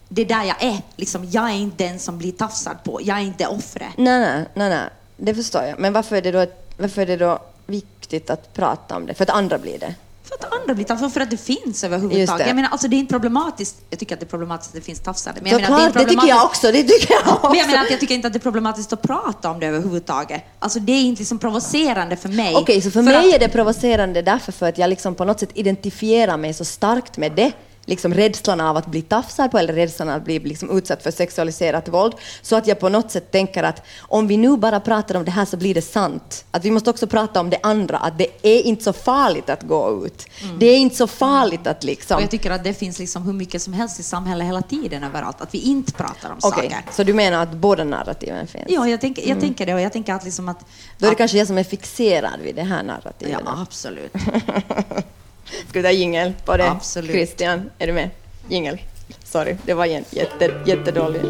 [0.08, 0.82] det är där jag är.
[0.96, 3.00] Liksom, jag är inte den som blir tafsad på.
[3.02, 3.88] Jag är inte offret.
[3.96, 4.88] Nej, nej, nej, nej.
[5.16, 5.78] Det förstår jag.
[5.78, 9.14] Men varför är det då, varför är det då viktigt att prata om det?
[9.14, 9.94] För att andra blir det?
[10.28, 12.46] För att andra blir tafsade, för att det finns överhuvudtaget.
[12.46, 13.76] Jag menar, alltså det är inte problematiskt.
[13.90, 15.40] Jag tycker att det är problematiskt att det finns tafsade.
[15.42, 16.72] Men jag menar, det, är det tycker jag också.
[16.72, 17.48] Det tycker jag också.
[17.48, 19.66] Men jag menar att jag tycker inte att det är problematiskt att prata om det
[19.66, 20.42] överhuvudtaget.
[20.58, 22.54] Alltså det är inte liksom provocerande för mig.
[22.54, 23.34] Okej, okay, så för, för mig att...
[23.34, 27.16] är det provocerande därför för att jag liksom på något sätt identifierar mig så starkt
[27.16, 27.52] med det
[27.88, 31.10] liksom rädslan av att bli tafsad på eller rädslan av att bli liksom utsatt för
[31.10, 32.14] sexualiserat våld.
[32.42, 35.30] Så att jag på något sätt tänker att om vi nu bara pratar om det
[35.30, 36.44] här så blir det sant.
[36.50, 39.62] Att vi måste också prata om det andra, att det är inte så farligt att
[39.62, 40.26] gå ut.
[40.42, 40.58] Mm.
[40.58, 42.16] Det är inte så farligt att liksom...
[42.16, 45.04] Och jag tycker att det finns liksom hur mycket som helst i samhället hela tiden
[45.04, 46.70] överallt, att vi inte pratar om okay.
[46.70, 46.92] saker.
[46.92, 48.64] Så du menar att båda narrativen finns?
[48.68, 49.40] Ja, jag, tänker, jag mm.
[49.40, 50.60] tänker det och jag tänker att liksom att...
[50.98, 53.40] Då är det att, kanske jag som är fixerad vid det här narrativet.
[53.44, 54.12] Ja, absolut.
[55.68, 56.70] Ska vi ta jingel på det?
[56.70, 57.10] Absolut.
[57.10, 58.10] Christian, är du med?
[58.48, 58.78] Jingel.
[59.24, 61.22] Sorry, det var jätte, jättedålig.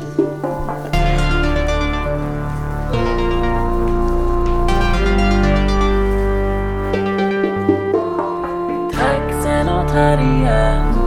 [8.93, 10.98] Taxen och terriern,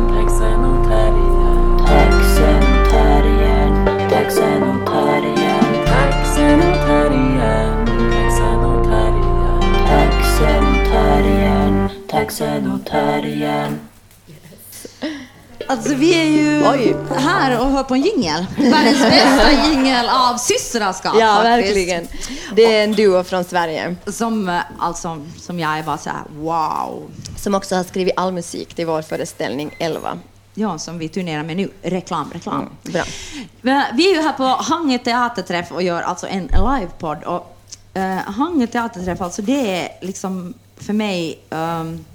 [12.22, 13.80] och terriern.
[15.68, 16.96] Alltså vi är ju Oj.
[17.18, 18.46] här och hör på en jingel.
[18.58, 21.68] Världens bästa jingel av systraskap Ja, faktiskt.
[21.68, 22.08] verkligen.
[22.56, 23.96] Det är en duo från Sverige.
[24.08, 27.12] Som, eh, alltså, som jag är bara så här, wow.
[27.38, 30.20] Som också har skrivit all musik till vår föreställning 11.
[30.54, 31.70] Ja, som vi turnerar med nu.
[31.82, 32.56] Reklam, reklam.
[32.56, 33.04] Mm, bra.
[33.94, 37.24] Vi är ju här på Hangö teaterträff och gör alltså en livepodd.
[37.24, 37.58] Och
[37.98, 42.06] uh, Hangö teaterträff, alltså det är liksom för mig, um,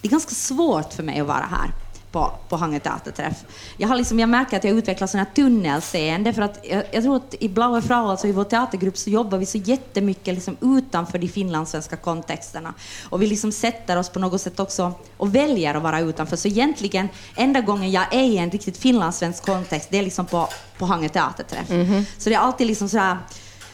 [0.00, 1.72] det är ganska svårt för mig att vara här.
[2.12, 3.44] på, på Hangö teaterträff.
[3.76, 7.02] Jag, har liksom, jag märker att jag utvecklar sån här tunnelseende för att jag, jag
[7.02, 10.56] tror att i Blaue Frau, alltså i vår teatergrupp, så jobbar vi så jättemycket liksom
[10.60, 12.74] utanför de finlandssvenska kontexterna.
[13.10, 16.36] Och vi liksom sätter oss på något sätt också och väljer att vara utanför.
[16.36, 20.48] Så egentligen, enda gången jag är i en riktigt finlandssvensk kontext, det är liksom på,
[20.78, 21.68] på Hangö teaterträff.
[22.18, 23.18] Så det är alltid liksom sådär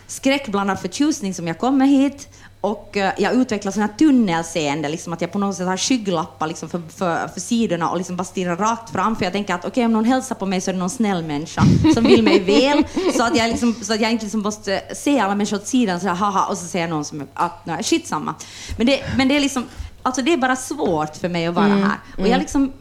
[0.07, 2.29] skräckblandad förtjusning som jag kommer hit
[2.65, 6.47] och eh, jag utvecklar sån här tunnelseende, liksom att jag på något sätt har skygglappar
[6.47, 9.17] liksom för, för, för sidorna och liksom bara stirrar rakt fram.
[9.17, 11.25] För jag tänker att okej, om någon hälsar på mig så är det någon snäll
[11.25, 11.63] människa
[11.95, 12.85] som vill mig väl.
[13.17, 16.01] Så att jag, liksom, så att jag inte liksom måste se alla människor åt sidan
[16.01, 18.35] så här, haha, och så säger någon som att nej, shit samma.
[18.79, 19.65] Men det, men det är liksom,
[20.03, 21.99] alltså det är bara svårt för mig att vara här.
[22.19, 22.73] Och jag liksom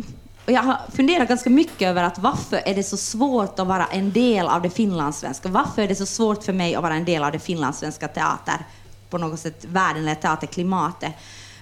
[0.46, 3.86] och jag har funderat ganska mycket över att varför är det så svårt att vara
[3.86, 5.50] en del av det finlandssvenska?
[5.50, 8.66] Varför är det så svårt för mig att vara en del av det finlandssvenska teater,
[9.14, 11.14] på något sätt världen eller teaterklimatet?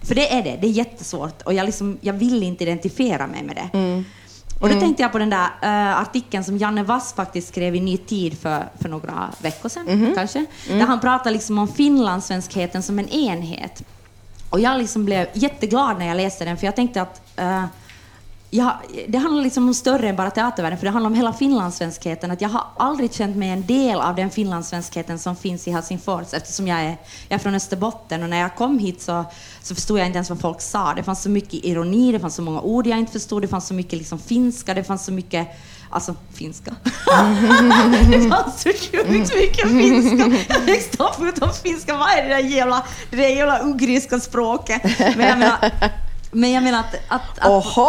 [0.08, 3.44] För det är det, det är jättesvårt och jag, liksom, jag vill inte identifiera mig
[3.44, 3.70] med det.
[4.62, 7.80] Och då tänkte jag på den där eh, artikeln som Janne Wass faktiskt skrev i
[7.80, 9.86] Ny Tid för, för några veckor sedan,
[10.16, 10.46] kanske.
[10.68, 13.84] Där han pratar liksom om finlandssvenskheten som en enhet.
[14.50, 17.66] Och jag liksom blev jätteglad när jag läste den, för jag tänkte att eh,
[18.54, 22.32] jag, det handlar liksom om större än bara teatervärlden, för det handlar om hela finlandssvenskheten.
[22.32, 26.34] Att jag har aldrig känt mig en del av den finlandssvenskheten som finns i Helsingfors,
[26.34, 28.24] eftersom jag är, jag är från Österbotten.
[28.24, 29.26] Och när jag kom hit så,
[29.62, 30.94] så förstod jag inte ens vad folk sa.
[30.94, 33.68] Det fanns så mycket ironi, det fanns så många ord jag inte förstod, det fanns
[33.68, 35.48] så mycket liksom finska, det fanns så mycket
[35.94, 36.72] Alltså finska.
[38.12, 40.38] det fanns så sjukt mycket finska.
[40.48, 41.98] Jag växte upp utan finska.
[41.98, 44.82] Vad är det där jävla, det där jävla ugriska språket?
[45.00, 45.72] Men jag menar,
[46.32, 47.88] men jag menar att, att, att Oho!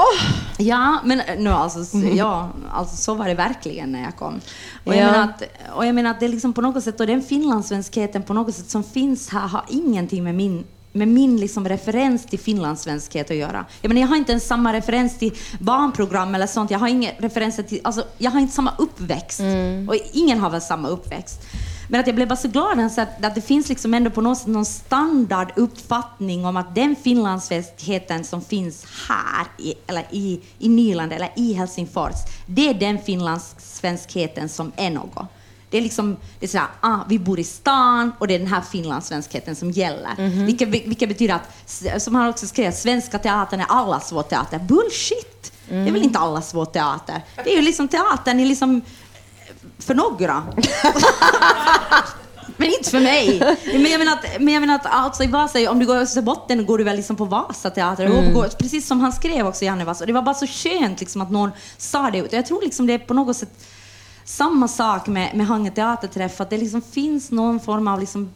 [0.58, 4.40] Ja, men no, alltså, ja, alltså, så var det verkligen när jag kom.
[4.84, 5.10] Och, jag Ja.
[5.12, 5.42] menar att,
[5.76, 8.54] och jag menar att det är liksom på något sätt, och den finlandssvenskheten på något
[8.54, 13.36] sätt som finns här har ingenting med min med min liksom referens till finlandssvenskhet att
[13.36, 13.64] göra.
[13.80, 16.70] Jag, menar, jag har inte ens samma referens till barnprogram eller sånt.
[16.70, 17.80] Jag har inga referenser till...
[17.84, 19.40] Alltså, jag har inte samma uppväxt.
[19.88, 21.40] Och ingen har väl samma uppväxt.
[21.92, 24.20] Men att jag blev bara så glad såg att, att det finns liksom ändå på
[24.20, 30.68] något någon standard uppfattning om att den finlandssvenskheten som finns här, i, eller i, i
[30.68, 32.14] Nyland eller i Helsingfors,
[32.46, 35.26] det är den finlandssvenskheten som är något.
[35.70, 38.48] Det är liksom, det är sådär, ah, vi bor i stan och det är den
[38.48, 40.44] här finlandssvenskheten som gäller.
[40.46, 44.58] vilket, vilket betyder att, som han också skrev, svenska teatern är allas vår teater.
[44.58, 45.52] Bullshit!
[45.68, 47.22] Det är väl inte allas vår teater?
[47.44, 48.82] Det är ju liksom teatern i liksom,
[49.78, 50.42] för några.
[52.56, 53.56] Men inte för mig.
[53.72, 56.00] Men jag menar att, men jag menar att alltså, i Vasa, om du går i
[56.00, 58.18] Österbotten går du väl liksom på Vasa teater.
[58.18, 60.02] Och går, precis som han skrev också, Janne Vasa.
[60.02, 62.18] Och det var bara så skönt liksom, att någon sa det.
[62.18, 62.32] ut.
[62.32, 63.64] Jag tror liksom det är på något sätt
[64.24, 68.34] samma sak med, med Hangö teaterträff, att det liksom finns någon form av liksom,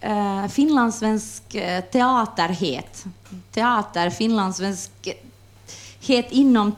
[0.00, 3.04] eh, finlandssvensk eh, teaterhet.
[3.52, 6.72] Teater, finlandssvenskhet inom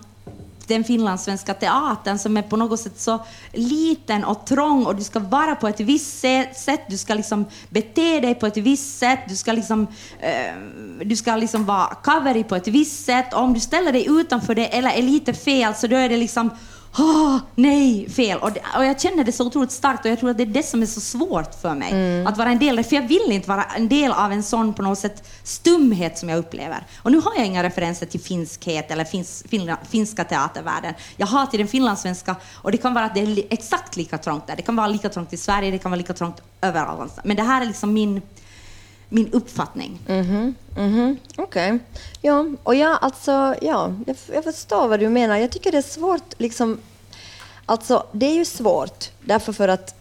[0.69, 5.19] den finlandssvenska teatern som är på något sätt så liten och trång och du ska
[5.19, 6.21] vara på ett visst
[6.55, 9.87] sätt, du ska liksom bete dig på ett visst sätt, du ska liksom,
[10.21, 10.55] eh,
[11.05, 13.35] du ska liksom vara covery på ett visst sätt.
[13.35, 16.17] Och om du ställer dig utanför det eller är lite fel så då är det
[16.17, 16.51] liksom
[16.99, 18.39] Åh, nej, fel.
[18.39, 20.63] Och, och jag känner det så otroligt starkt och jag tror att det är det
[20.63, 22.27] som är så svårt för mig.
[22.27, 24.83] Att vara en del, för jag vill inte vara en del av en sån på
[24.83, 26.87] något sätt stumhet som jag upplever.
[27.03, 30.95] Och nu har jag inga referenser till finskhet eller fins, finla, finska teatervärlden.
[31.17, 34.47] Jag har till den finlandssvenska och det kan vara att det är exakt lika trångt
[34.47, 34.57] där.
[34.57, 37.19] Det kan vara lika trångt i Sverige, det kan vara lika trångt överallt.
[37.25, 38.23] Men det här är liksom min,
[39.09, 39.99] min uppfattning.
[40.07, 41.79] Mhm, mhm, Okej.
[42.23, 45.37] Ja, och jag, alltså, ja, jag, jag förstår vad du menar.
[45.37, 46.79] Jag tycker det är svårt, liksom...
[47.67, 49.95] Alltså, det är ju svårt, därför för att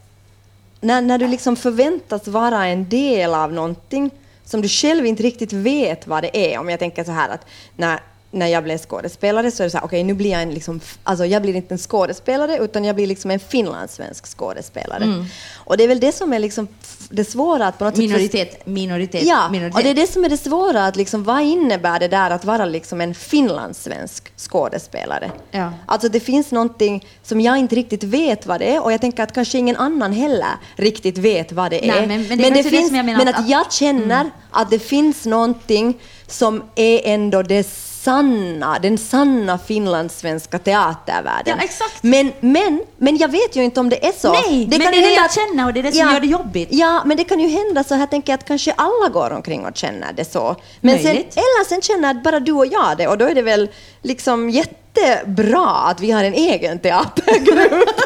[0.82, 4.12] när, när du liksom förväntas vara en del av någonting
[4.46, 6.60] som du själv inte riktigt vet vad det är.
[6.60, 8.00] Om jag tänker så här att när,
[8.38, 10.80] när jag blev skådespelare så är det så här, okej nu blir jag en liksom,
[11.04, 15.26] alltså jag blir inte en skådespelare utan jag blir liksom en finlandssvensk skådespelare.
[15.56, 16.67] Och det är väl det som är liksom
[17.10, 19.76] det svåra att på något sätt Minoritet, minoritet, Ja, minoritet.
[19.78, 20.86] och det är det som är det svåra.
[20.86, 25.32] Att liksom, vad innebär det där att vara liksom en finlandssvensk skådespelare?
[25.52, 25.73] Ja.
[25.86, 29.23] Alltså det finns någonting som jag inte riktigt vet vad det är och jag tänker
[29.23, 32.08] att kanske ingen annan heller riktigt vet vad det Nej, är.
[32.08, 35.97] men- det det jag menar men att- att jag känner att det finns någonting
[36.28, 37.67] som är ändå det
[38.03, 41.57] sanna, den sanna finlandssvenska teatervärlden.
[41.57, 42.03] Ja, exakt.
[42.03, 44.33] Men, men, men jag vet ju inte om det är så.
[44.33, 46.27] Nej, men kan det är det jag känner och det är det som gör det
[46.27, 46.69] jobbigt.
[46.71, 49.65] Ja, men det kan ju hända så här tänker jag att kanske alla går omkring
[49.65, 50.55] och känner det så.
[50.81, 53.41] Men sen, eller sen känner att bara du och jag det och då är det
[53.41, 53.69] väl
[54.01, 57.89] liksom jätte jättebra att vi har en egen teatergrupp.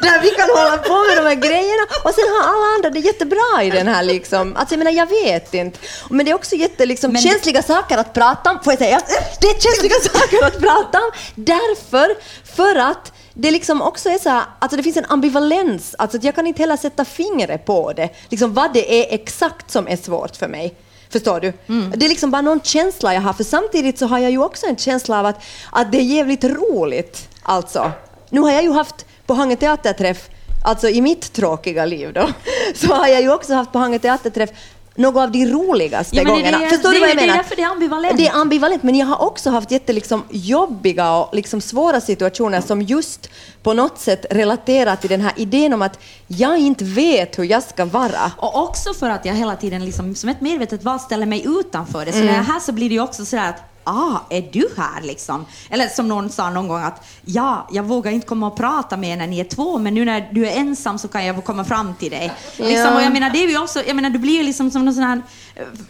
[0.00, 2.98] där vi kan hålla på med de här grejerna och sen har alla andra det
[2.98, 4.56] jättebra i den här liksom.
[4.56, 5.78] Alltså jag menar, jag vet inte.
[6.10, 9.00] Men det är också jätte liksom, Men- känsliga saker att prata om, får jag säga?
[9.40, 12.14] Det är känsliga saker att prata om därför,
[12.56, 16.24] för att det liksom också är så här, alltså det finns en ambivalens, alltså att
[16.24, 19.96] jag kan inte heller sätta fingret på det, liksom vad det är exakt som är
[19.96, 20.74] svårt för mig.
[21.14, 21.52] Förstår du?
[21.96, 24.66] Det är liksom bara någon känsla jag har, för samtidigt så har jag ju också
[24.66, 27.28] en känsla av att, att det är jävligt roligt.
[27.42, 27.92] Alltså,
[28.30, 30.28] nu har jag ju haft på Hangö teaterträff,
[30.64, 32.28] alltså i mitt tråkiga liv då,
[32.74, 34.50] så har jag ju också haft på Hangö teaterträff
[34.96, 36.58] några av de roligaste Ja, gångerna.
[36.58, 37.36] det- Förstår det du vad jag det är menar?
[37.36, 38.16] därför det är ambivalent.
[38.16, 42.60] Det är ambivalent, men jag har också haft jätte liksom jobbiga och liksom svåra situationer
[42.60, 43.30] som just
[43.62, 47.62] på något sätt relaterar till den här idén om att jag inte vet hur jag
[47.62, 48.32] ska vara.
[48.36, 52.04] Och också för att jag hela tiden liksom, som ett medvetet val ställer mig utanför
[52.06, 52.12] det.
[52.12, 52.26] Så Mm.
[52.26, 55.02] när jag är här så blir det ju också sådär att Ah, är du här
[55.02, 55.46] liksom?
[55.70, 59.10] Eller som någon sa någon gång att ja, jag vågar inte komma och prata med
[59.10, 61.64] er när ni är två, men nu när du är ensam så kan jag komma
[61.64, 62.32] fram till dig.
[62.56, 64.84] Liksom, och jag menar, det är ju också, jag menar, du blir ju liksom som
[64.84, 65.22] någon sån här,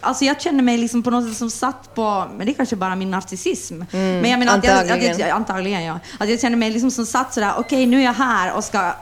[0.01, 2.75] alltså jag känner mig liksom på något sätt som satt på, men det är kanske
[2.75, 3.83] bara min narcissism.
[3.91, 5.19] men jag menar, att jag, att antagligen.
[5.19, 5.99] jag, antagligen ja.
[6.19, 8.93] Att jag känner mig liksom som satt sådär, okej nu är jag här och ska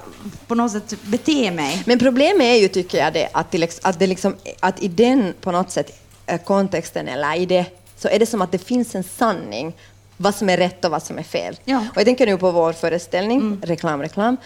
[0.47, 1.83] på något sätt bete mig.
[1.85, 5.33] Men problemet är ju, tycker jag, det, att, det, att, det liksom, att i den
[5.41, 7.65] på något sätt eh, kontexten eller i det,
[8.03, 9.73] så är det som att det finns en sanning
[10.17, 11.59] vad som är rätt och vad som är fel.
[11.65, 11.77] Ja.
[11.91, 14.37] Och jag tänker nu på vår föreställning, reklam, reklam,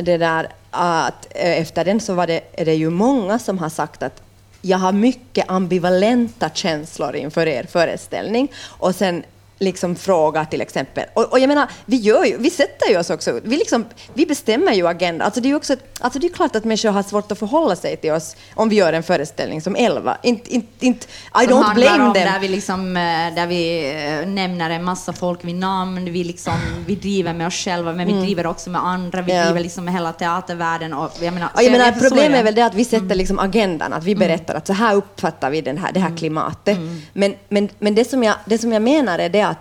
[0.00, 3.68] det där att eh, efter den så var det, är det ju många som har
[3.68, 4.22] sagt att
[4.62, 9.24] jag har mycket ambivalenta känslor inför er föreställning och sen
[9.58, 11.04] liksom fråga till exempel.
[11.14, 14.26] Och, och jag menar, vi, gör ju, vi sätter ju oss också, vi, liksom, vi
[14.26, 15.24] bestämmer ju agenda.
[15.24, 17.76] Alltså det är ju också, alltså det är klart att människor har svårt att förhålla
[17.76, 20.18] sig till oss om vi gör en föreställning som elva.
[20.22, 21.06] Inte, inte, inte,
[21.42, 22.24] I som don't blame om them.
[22.32, 23.02] Där vi, liksom, eh,
[23.34, 23.92] där vi
[24.22, 26.54] eh, nämner en massa folk vid namn, vi, liksom,
[26.86, 29.42] vi driver med oss själva, men vi driver också med andra, vi Mm.
[29.42, 29.44] Ja.
[29.44, 30.92] driver liksom med hela teatervärlden.
[30.94, 33.92] Och, jag menar, Ja, jag menar, problemet är väl det att vi sätter liksom agendan,
[33.92, 36.78] att vi berättar att så här uppfattar vi den här, det här klimatet.
[37.12, 39.55] Men, men, men det, som jag, det som jag menar är det att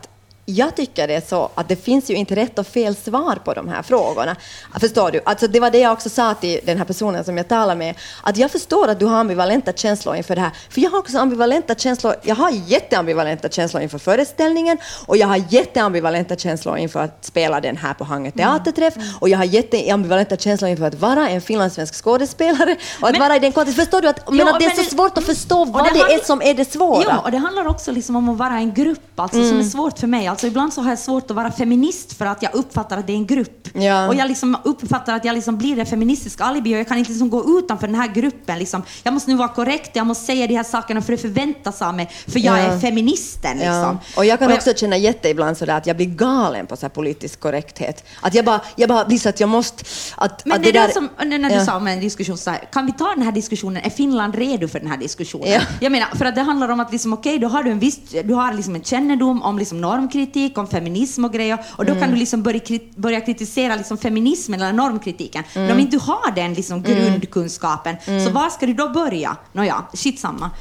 [0.45, 3.53] jag tycker det är så att det finns ju inte rätt och fel svar på
[3.53, 4.35] de här frågorna.
[4.79, 5.21] Förstår du?
[5.25, 7.95] Alltså det var det jag också sa till den här personen som jag talade med,
[8.23, 11.17] att jag förstår att du har ambivalenta känslor inför det här, för jag har också
[11.17, 17.25] ambivalenta känslor, jag har jätteambivalenta känslor inför föreställningen och jag har jätteambivalenta känslor inför att
[17.25, 21.41] spela den här på Hangö teaterträff och jag har jätteambivalenta känslor inför att vara en
[21.41, 23.85] finlandssvensk skådespelare och att Men- vara i den kontexten.
[23.85, 24.07] Förstår du?
[24.07, 26.41] Att, men Jo, att det är så svårt att förstå vad det det, är som
[26.41, 27.03] är det svåra.
[27.03, 29.99] Ja, och det handlar också liksom om att vara en grupp, alltså, som är svårt
[29.99, 30.34] för mig.
[30.35, 33.13] Alltså, ibland så har jag svårt att vara feminist för att jag uppfattar att det
[33.13, 33.67] är en grupp.
[33.73, 34.07] Ja.
[34.07, 37.11] Och jag liksom uppfattar att jag liksom blir det feministiska alibi och jag kan inte
[37.11, 38.59] liksom gå utanför den här gruppen.
[38.59, 38.83] Liksom.
[39.03, 41.95] Jag måste nu vara korrekt, jag måste säga de här sakerna för det förväntas av
[41.95, 42.61] mig, för jag Ja.
[42.61, 43.57] är feministen.
[43.57, 43.73] Liksom.
[43.73, 43.97] Ja.
[44.17, 47.39] Och jag kan också känna jätte ibland sådär att jag blir galen på så politisk
[47.39, 48.03] korrekthet.
[48.21, 49.83] Att jag bara, jag bara blir så att jag måste...
[50.15, 52.49] Att, Men att det, det är där, som, när du sa om en diskussion, så
[52.49, 55.51] här, kan vi ta den här diskussionen, är Finland redo för den här diskussionen?
[55.51, 55.61] Ja.
[55.79, 57.99] Jag menar, för att det handlar om att liksom, okej, då har du en viss,
[58.23, 60.24] du har liksom en kännedom om liksom normkritik,
[60.55, 62.01] om feminism och grejer, och då Mm.
[62.03, 65.43] kan du liksom börja, krit, börja kritisera liksom feminismen eller normkritiken.
[65.53, 65.75] Men Mm.
[65.75, 69.37] om inte du har den liksom grundkunskapen, så var ska du då börja?
[69.53, 70.51] Nåja, shit samma.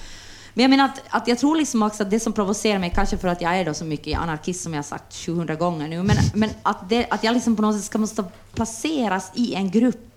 [0.57, 3.19] Men jag menar att, att jag tror liksom också att det som provocerar mig, kanske
[3.19, 6.03] för att jag är då så mycket anarkist som jag har sagt 700 gånger nu,
[6.03, 8.25] men, men att, det, att jag liksom på något sätt ska måste
[8.55, 10.14] placeras i en grupp.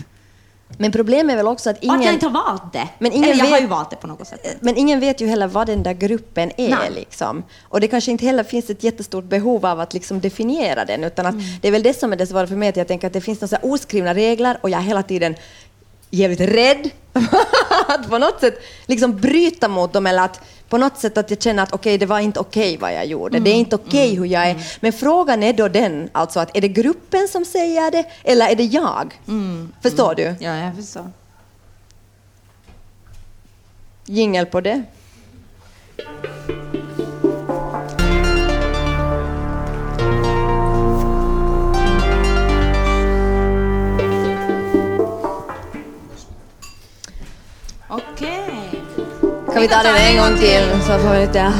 [0.80, 2.13] Men problemet är väl också att Och att jag ingen...
[2.13, 2.88] inte har valt det.
[2.99, 4.58] Men ingen Eller jag har vet- ju valt det på något sätt.
[4.60, 6.69] Men ingen vet ju heller vad den där gruppen är.
[6.69, 6.91] Nej.
[6.95, 7.43] Liksom.
[7.63, 11.03] Och det kanske inte heller finns ett jättestort behov av att liksom definiera den.
[11.03, 11.45] Utan att Mm.
[11.62, 13.21] Det är väl det som är det svåra för mig, att jag tänker att det
[13.21, 15.36] finns några oskrivna regler och jag är hela tiden
[16.10, 16.89] jävligt rädd
[17.88, 21.41] att på något sätt liksom bryta mot dem eller att på något sätt att jag
[21.41, 23.39] känner att okej, det var inte okej vad jag gjorde.
[23.39, 23.60] Det är Mm.
[23.60, 24.77] inte okej hur jag är.
[24.80, 28.56] Men frågan är då den, alltså att är det gruppen som säger det eller är
[28.56, 29.19] det jag?
[29.27, 29.71] Mm.
[29.82, 30.36] Förstår du?
[30.39, 31.12] Ja, jag förstår.
[34.06, 34.84] Jingel på det.
[47.89, 48.37] Okej.
[49.57, 51.53] Kan vi ta den en gång till så får vi lite...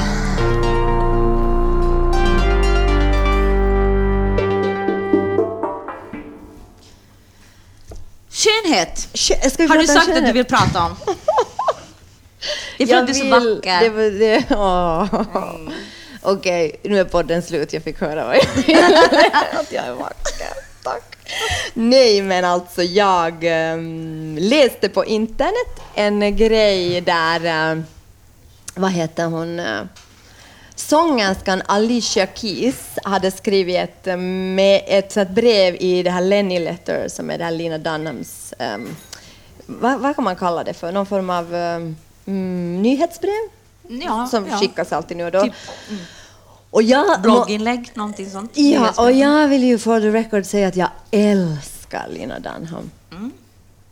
[8.32, 9.08] Skönhet.
[9.70, 10.26] Har du sagt att skönhet?
[10.26, 10.96] du vill prata om?
[12.78, 13.80] Det är för Jag att du är så vacker.
[13.80, 15.22] Det, var- det, åh.
[16.22, 17.74] Okej, nu är podden slut.
[17.74, 18.44] Jag fick höra vad jag.
[19.60, 20.67] Att jag är vacker.
[21.74, 27.46] Nej, men alltså jag ehm, läste på internet en grej där...
[27.46, 27.86] ehm,
[28.76, 29.60] vad heter hon?
[29.60, 29.82] eh,
[30.76, 36.60] sångerskan Alicia Keys hade skrivit ett, eh, med ett, ett brev i det här Lenny
[36.60, 38.54] Letter, som är det här Lina Dunhams...
[38.60, 38.96] Um,
[39.66, 40.92] vad, vad kan man kalla det för?
[40.92, 43.50] Någon form av um, mm, nyhetsbrev?
[43.88, 44.58] Ja, som ja.
[44.58, 45.44] skickas alltid nu och då.
[45.44, 45.54] Typ,
[46.78, 48.52] och jag, Blogginlägg, någonting sånt.
[48.58, 52.92] Ja, och jag vill ju for the record säga att jag älskar Lina Dunham.
[53.12, 53.32] Mm.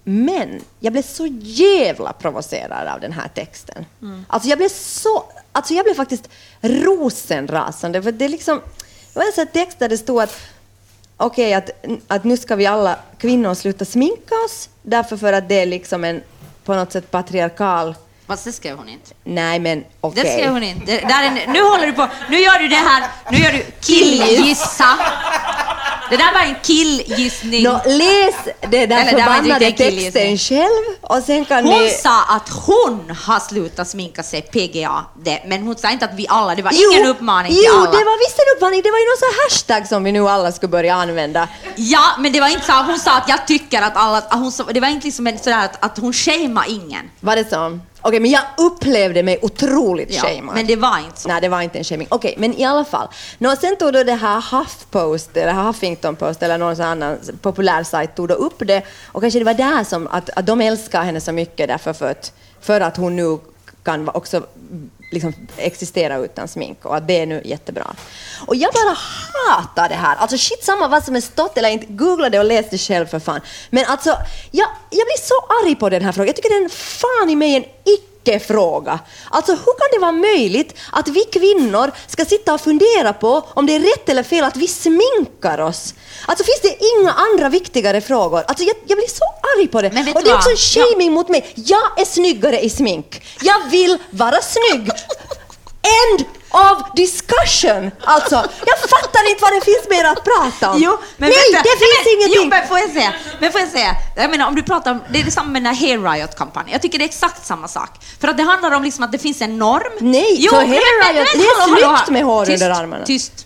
[0.04, 3.86] Men jag blev så jävla provocerad av den här texten.
[4.02, 4.26] Mm.
[4.30, 5.24] Alltså jag blev så...
[5.52, 6.30] Alltså jag blev faktiskt
[6.62, 8.02] rosenrasande.
[8.02, 8.62] För det, är liksom,
[9.14, 10.38] det var en sån text där det stod att
[11.18, 11.70] okej, att,
[12.08, 16.04] att nu ska vi alla kvinnor sluta sminka oss, därför för att det är liksom
[16.04, 16.22] en
[16.64, 17.96] på något sätt patriarkal...
[18.28, 19.14] Fast det skrev hon inte.
[19.24, 20.24] Nej, men okej.
[20.24, 20.86] Det skrev hon inte.
[20.86, 23.66] Det, där är, nu håller du på, nu gör du det här, nu gör du
[23.82, 24.88] killgissa.
[26.10, 27.64] Det där var en killgissning.
[27.64, 28.36] Nå, läs
[28.70, 31.90] det där Eller förbannade texten själv och sen kan Hon ni...
[31.90, 35.42] sa att hon har slutat sminka sig, PGA, det.
[35.46, 37.92] men hon sa inte att vi alla, det var ingen uppmaning till jo, alla.
[37.92, 38.82] det var visst en uppmaning.
[38.82, 41.48] Det var ju någon sån hashtag som vi nu alla skulle börja använda.
[41.76, 44.80] Ja, men det var inte så, hon sa att jag tycker att alla, hon, det
[44.80, 47.10] var inte liksom en sådär att, att hon shameade ingen.
[47.20, 47.80] Var det så?
[48.08, 50.56] Okej, men jag upplevde mig otroligt Ja, shamead.
[50.56, 51.28] men det var inte så.
[51.28, 52.08] Nej, det var inte en shaming.
[52.12, 53.08] Okej, men i alla fall.
[53.38, 58.16] Nå, sen tog då det här HuffPost, eller Huffington Post, eller någon annan populär sajt
[58.16, 58.82] tog då upp det.
[59.12, 62.12] Och kanske det var där som att, att de älskar henne så mycket därför för
[62.12, 63.38] att, för att hon nu
[63.84, 64.44] kan också
[65.12, 67.96] liksom existera utan smink och att det är nu jättebra.
[68.48, 68.98] Och jag bara
[69.48, 70.16] hatar det här.
[70.16, 73.06] Alltså shit samma vad som är stått eller inte, googla det och läs det själv
[73.06, 73.42] för fan.
[73.70, 74.10] Men alltså,
[74.52, 76.28] jag, jag blir så arg på den här frågan.
[76.28, 79.00] Jag tycker den fan i mig en icke icke-fråga.
[79.30, 83.66] Alltså hur kan det vara möjligt att vi kvinnor ska sitta och fundera på om
[83.66, 85.94] det är rätt eller fel att vi sminkar oss?
[86.26, 88.44] Alltså finns det inga andra viktigare frågor?
[88.48, 89.24] Alltså jag, jag blir så
[89.58, 89.92] arg på det.
[89.92, 91.54] Men vet och det är också en shaming mot mig.
[91.56, 93.26] Jag är snyggare i smink.
[93.42, 94.90] Jag vill vara snygg.
[96.12, 96.26] End
[96.64, 97.92] of discussion!
[98.04, 98.36] Alltså,
[98.70, 100.78] jag fattar inte vad det finns mer att prata om.
[100.82, 101.64] Jo, men Nej, vänta.
[101.70, 102.42] det finns men, ingenting.
[102.44, 105.00] Jo, men får jag säga, men får jag säga, jag menar om du pratar om,
[105.12, 106.72] det är detsamma med den här Hair Riot-kampanjen.
[106.72, 107.90] Jag tycker det är exakt samma sak.
[108.22, 109.94] För att det handlar om liksom att det finns en norm.
[110.00, 113.06] Nej, för men- Hair Riot, men- det är snyggt med hår tyst, under armarna.
[113.06, 113.45] Tyst.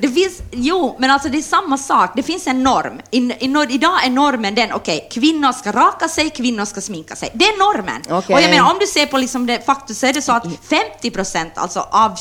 [0.00, 2.10] Det finns, jo, men alltså det är samma sak.
[2.16, 3.00] Det finns en norm.
[3.10, 7.30] I, i, idag är normen den, okej, kvinnor ska raka sig, kvinnor ska sminka sig.
[7.34, 8.02] Det är normen.
[8.10, 8.34] Okej.
[8.36, 10.44] Och jag menar, om du ser på liksom det faktum så är det så att
[10.68, 12.16] 50 procent alltså, av.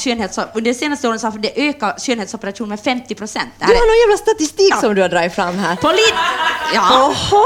[0.54, 3.50] Under de senaste åren så har det ökat skönhetsoperationer med 50 procent.
[3.60, 4.82] Du har någon jävla statistik Ja.
[4.82, 5.76] som du har dragit fram här.
[5.76, 6.14] Polit...
[6.74, 7.08] Ja.
[7.08, 7.44] Oho.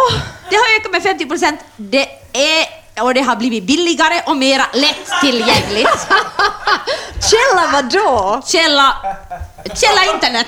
[0.50, 1.60] Det har ökat med 50 procent.
[1.78, 2.81] Det är...
[3.00, 5.90] Och det har blivit billigare och mera lättillgängligt.
[7.32, 8.42] Källa vadå?
[8.46, 8.98] Källa...
[9.76, 10.48] Källa internet.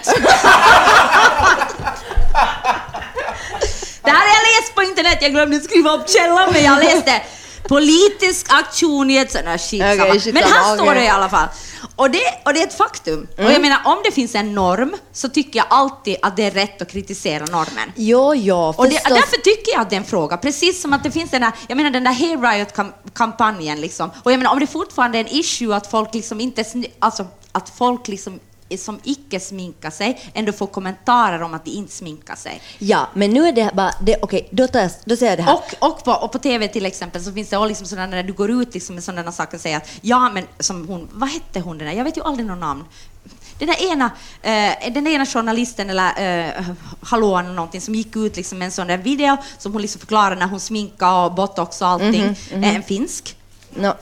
[4.03, 5.17] Det här har jag läst på internet.
[5.21, 7.21] Jag glömde skriva upp källan, men jag läste
[7.67, 10.13] politisk aktion i ett här skitsamma.
[10.13, 11.47] Skitsamma, Men här står det i alla fall.
[11.95, 13.27] Och det, och det är ett faktum.
[13.37, 16.51] Och jag menar, om det finns en norm så tycker jag alltid att det är
[16.51, 17.91] rätt att kritisera normen.
[17.95, 21.03] Jo, jo, Och det, därför tycker jag att det är en fråga, precis som att
[21.03, 24.09] det finns den där, jag menar den där Hair Riot-kampanjen liksom.
[24.23, 26.65] Och jag menar om det fortfarande är en issue att folk liksom inte,
[26.99, 28.39] alltså att folk liksom
[28.77, 32.61] som icke sminkar sig ändå får kommentarer om att de inte sminkar sig.
[32.79, 33.91] Ja, men nu är det bara...
[34.01, 35.53] Det, Okej, då, tar jag, då säger jag det här.
[35.53, 38.33] Och, och, på, och på TV till exempel så finns det liksom sådana när du
[38.33, 41.59] går ut liksom med sådana saker och säger att ja men som hon, vad hette
[41.59, 42.83] hon den där, jag vet ju aldrig någon namn.
[43.59, 44.05] Den där ena,
[44.41, 46.63] eh, den där ena journalisten eller eh,
[47.01, 49.99] hallåan eller någonting som gick ut liksom med en sån där video som hon liksom
[49.99, 52.23] förklarade när hon sminkade och botox och allting.
[52.51, 53.37] Eh, En finsk.
[53.69, 53.93] Nå,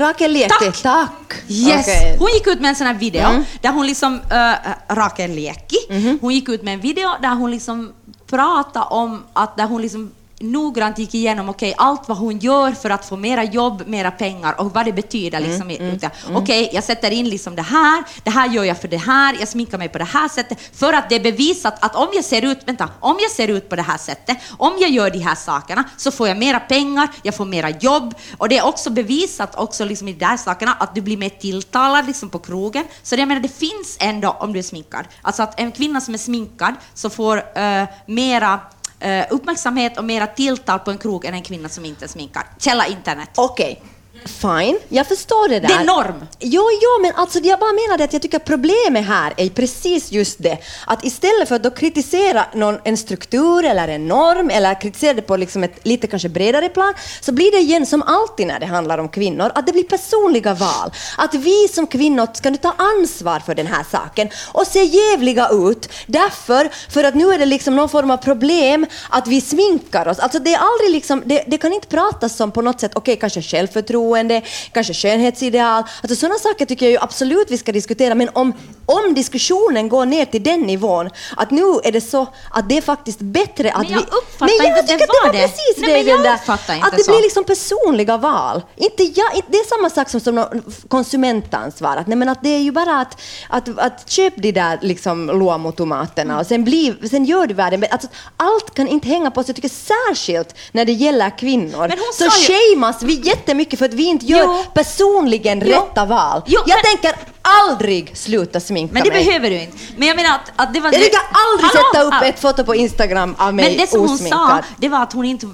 [0.00, 0.82] Rakel Lieki, Tack.
[0.82, 1.42] tack.
[1.48, 1.86] Yes!
[1.88, 2.16] Okej.
[2.18, 5.76] Hon gick ut med en sån här video där hon liksom, äh, Rakel Lieki,
[6.20, 7.92] hon gick ut med en video där hon liksom
[8.26, 12.90] pratade om att där hon liksom noggrant gick igenom okej, allt vad hon gör för
[12.90, 15.40] att få mera jobb, mera pengar och vad det betyder.
[15.40, 16.10] Liksom, i- ute.
[16.34, 19.48] Okej, jag sätter in liksom det här, det här gör jag för det här, jag
[19.48, 22.44] sminkar mig på det här sättet för att det är bevisat att om jag ser
[22.44, 25.34] ut, vänta, om jag ser ut på det här sättet, om jag gör de här
[25.34, 29.54] sakerna så får jag mera pengar, jag får mera jobb och det är också bevisat
[29.58, 32.84] också liksom i de där sakerna att du blir mer tilltalad liksom på krogen.
[33.02, 35.04] Så det, jag menar, det finns ändå om du är sminkad.
[35.22, 38.60] Alltså att en kvinna som är sminkad så får eh, mera
[39.00, 42.42] Eh, uppmärksamhet och mera tilltal på en krog än en kvinna som inte är sminkad.
[42.58, 43.30] Källa internet.
[43.36, 43.82] Okej,
[44.24, 44.78] fine.
[44.88, 45.68] Jag förstår det där.
[45.68, 46.26] Det är norm.
[46.38, 50.42] Jo, jo, men alltså jag bara menade att jag tycker problemet här är precis just
[50.42, 50.58] det.
[50.86, 55.22] Att istället för att då kritisera någon, en struktur eller en norm eller kritisera det
[55.22, 58.66] på liksom ett lite kanske bredare plan så blir det igen som alltid när det
[58.66, 60.90] handlar om kvinnor att det blir personliga val.
[61.18, 65.48] Att vi som kvinnor ska nu ta ansvar för den här saken och se jävliga
[65.48, 70.08] ut därför för att nu är det liksom någon form av problem att vi sminkar
[70.08, 70.18] oss.
[70.18, 73.16] Alltså det är aldrig liksom, det, det kan inte pratas som på något sätt, okej
[73.16, 74.42] kanske självförtroende självförtroende,
[74.72, 75.82] kanske skönhetsideal.
[76.02, 78.52] Alltså sådana saker tycker jag ju absolut vi ska diskutera, men om,
[78.86, 82.82] om diskussionen går ner till den nivån, att nu är det så att det är
[82.82, 84.04] faktiskt bättre att Men jag vi...
[84.06, 85.42] uppfattar men jag inte att det var det det.
[85.42, 87.10] var precis Nej, det, men jag uppfattar inte Att det så.
[87.10, 88.62] blir liksom personliga val.
[88.76, 91.96] Inte jag, inte, det är samma sak som, som konsumentansvar.
[91.96, 95.30] Att, nej, men att det är ju bara att, att, att köp de där liksom
[95.30, 97.84] Luomo-tomaterna och sen, bli, sen gör du världen.
[97.90, 99.48] Alltså, allt kan inte hänga på sig.
[99.50, 103.99] Jag tycker särskilt när det gäller kvinnor så ju- shameas vi jättemycket för att vi
[104.04, 104.64] inte gör Jo.
[104.74, 105.72] personligen Jo.
[105.72, 106.42] rätta val.
[106.46, 109.24] Jo, jag men- tänker aldrig sluta sminka Men det mig.
[109.24, 109.76] behöver du inte.
[109.96, 110.92] Men jag menar att, att det var...
[110.92, 111.84] jag tänker aldrig Hallå?
[111.92, 112.24] sätta upp Ah.
[112.24, 115.24] ett foto på Instagram av mig Men det som hon sa, det var att hon
[115.24, 115.52] inte, uh,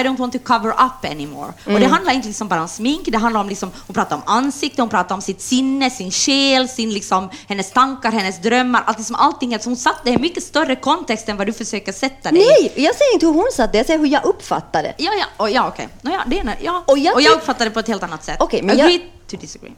[0.00, 1.52] I don't want to cover up anymore.
[1.64, 1.80] Och Mm.
[1.82, 4.82] det handlar inte liksom bara om smink, det handlar om liksom, hon pratar om ansikte,
[4.82, 9.16] hon pratar om sitt sinne, sin själ, sin liksom, hennes tankar, hennes drömmar, allt, liksom,
[9.16, 9.54] allting.
[9.54, 12.46] Alltså hon satte det i mycket större kontext än vad du försöker sätta det i.
[12.46, 15.04] Nej, jag säger inte hur hon satt det, jag säger hur jag uppfattade det.
[15.04, 15.88] Ja, ja, och, ja okej.
[16.02, 16.82] Nå, ja, det är, ja.
[16.86, 18.36] Och jag och jag uppfattar det på ett helt annat sätt.
[18.40, 19.00] Okej, men jag- Agree
[19.30, 19.72] to disagree.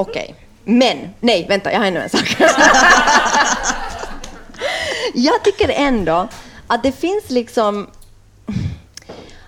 [0.00, 0.34] Okej.
[0.64, 2.36] Men, nej, vänta, jag har ännu en sak.
[5.14, 6.28] jag tycker ändå
[6.66, 7.86] att det finns liksom...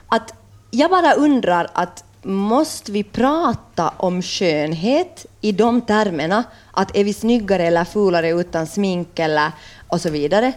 [0.08, 0.34] Att
[0.70, 6.44] jag bara undrar att måste vi prata om skönhet i de termerna?
[6.72, 9.50] Att är vi snyggare eller fulare utan smink eller
[9.88, 10.52] och så vidare?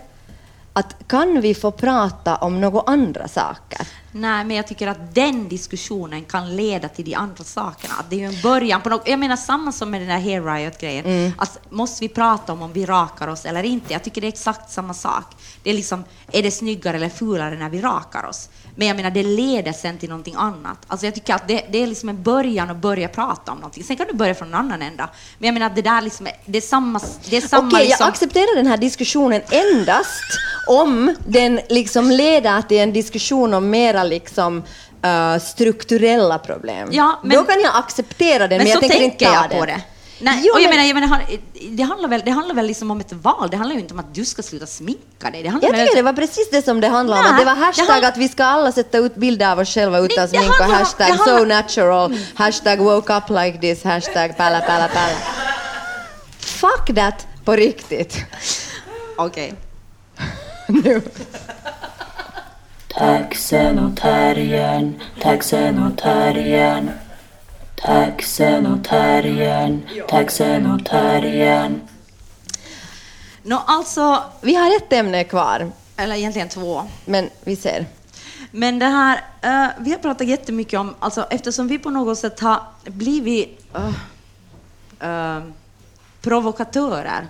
[0.74, 3.88] Att kan vi få prata om några andra saker?
[4.18, 7.94] Nej, men jag tycker att den diskussionen kan leda till de andra sakerna.
[8.00, 9.08] Att det är ju en början på något.
[9.08, 11.06] Jag menar samma som med den där hair riot-grejen.
[11.06, 11.32] Mm.
[11.38, 13.94] Att måste vi prata om om vi rakar oss eller inte?
[13.94, 15.36] Jag tycker det är exakt samma sak.
[15.64, 18.50] Det är liksom, är det snyggare eller fulare när vi rakar oss?
[18.76, 20.78] Men jag menar, det leder sen till någonting annat.
[20.88, 23.84] Alltså jag tycker att det, det är liksom en början att börja prata om någonting.
[23.84, 25.10] Sen kan du börja från en annan ända.
[25.38, 27.00] Men jag menar, att det där liksom, det är samma...
[27.30, 30.24] Det är samma Okej, liksom, jag accepterar den här diskussionen endast
[30.68, 34.64] om den liksom leder till en diskussion om mera liksom
[35.02, 36.90] eh, strukturella problem.
[36.92, 39.60] Ja, men- Då kan jag acceptera den, men, Men, jag tänker inte ta jag den.
[39.60, 39.82] på det.
[40.20, 41.22] Nej, Jo, och jag men- menar, jag menar,
[41.78, 43.48] det, handlar väl, det handlar väl liksom om ett val.
[43.52, 45.44] Det handlar ju inte om att du ska sluta sminka dig.
[45.44, 47.26] Det handlar Jag väl tycker det var precis det som det handlade om.
[47.26, 49.60] Nej, Att det var det hashtag handlar- att vi ska alla sätta ut bilder av
[49.60, 52.80] oss själva utan Nej, det smink och handlar om- hashtag det handlar- so natural, hashtag
[52.80, 55.18] woke up like this, hashtag palla palla palla.
[56.40, 58.18] Fuck that på riktigt.
[59.18, 59.54] Okej.
[60.68, 61.02] nu.
[62.98, 66.92] Taxen och terriern, taxen och terriern.
[67.76, 71.82] Taxen och terriern, taxen och terriern.
[73.44, 76.84] Nå, alltså, Vi har ett ämne kvar, eller egentligen två.
[77.06, 77.86] men vi ser.
[78.52, 82.40] Men det här, eh, vi har pratat jättemycket om, alltså eftersom vi på något sätt
[82.40, 83.90] har blivit uh,
[85.10, 85.44] uh,
[86.22, 87.28] provokatörer.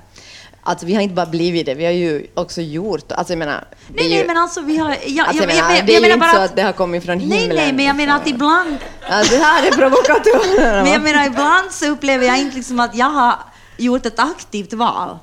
[0.68, 3.68] Alltså vi har inte bara blivit det, vi har ju också gjort Alltså jag menar...
[3.88, 4.89] Nej, ju, nej, men alltså vi har...
[5.05, 6.72] Jag, alltså, jag menar, men- det är jag ju inte bara så att det har
[6.72, 7.39] kommit från himlen.
[7.39, 8.36] Nej, nej, men jag menar att liksom.
[8.36, 8.78] ibland...
[9.09, 10.84] Alltså, det här är provokatörerna.
[10.84, 13.36] Men jag menar, ibland så upplever jag inte liksom att jag har
[13.78, 15.18] gjort ett aktivt val.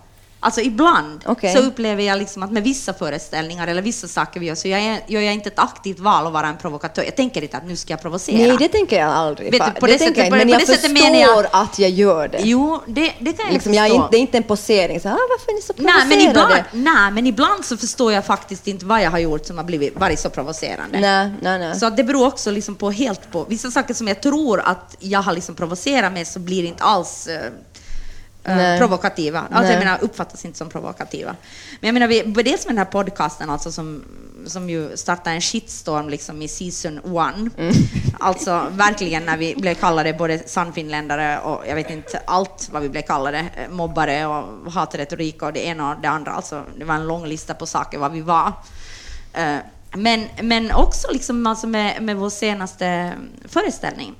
[0.45, 1.55] Alltså ibland Okej.
[1.55, 5.01] så upplever jag liksom att med vissa föreställningar eller vissa saker vi gör så jag,
[5.07, 7.03] gör jag inte ett aktivt val att vara en provokatör.
[7.03, 8.36] Jag tänker inte att nu ska jag provocera.
[8.36, 9.51] Nej, det tänker jag aldrig.
[9.53, 11.78] Vet du, på det det sättet- jag inte, på men det jag förstår jag- att
[11.78, 12.38] jag gör det.
[12.43, 14.03] Jo, det, det kan jag liksom, jag är förstå.
[14.05, 16.64] inte, det är inte en posering, så, ah, varför är ni så Nej men, provocerade?
[16.70, 19.64] ibland, nej, men ibland så förstår jag faktiskt inte vad jag har gjort som har
[19.64, 21.01] blivit, varit så provocerande.
[21.01, 21.80] Nej, nej, nej.
[21.80, 25.22] Så det beror också liksom på helt på vissa saker som jag tror att jag
[25.22, 27.40] har liksom provocerat med så blir det inte alls eh,
[28.45, 28.78] Nej.
[28.78, 29.40] provokativa.
[29.40, 29.72] Alltså Nej.
[29.72, 31.36] jag menar uppfattas inte som provokativa.
[31.80, 34.05] Men jag menar, vi, dels med den här podcasten alltså som,
[34.47, 37.51] som ju startade en shitstorm liksom i season one.
[37.59, 37.74] Mm.
[38.20, 42.88] Alltså verkligen när vi blev kallade både sannfinländare och jag vet inte allt vad vi
[42.88, 46.32] blev kallade, eh, mobbare och hatretorik och det ena och det andra.
[46.32, 48.53] Alltså det var en lång lista på saker vad vi var.
[49.32, 49.57] Eh,
[49.97, 53.12] Men, men också liksom alltså med, med vår senaste
[53.45, 54.14] föreställning,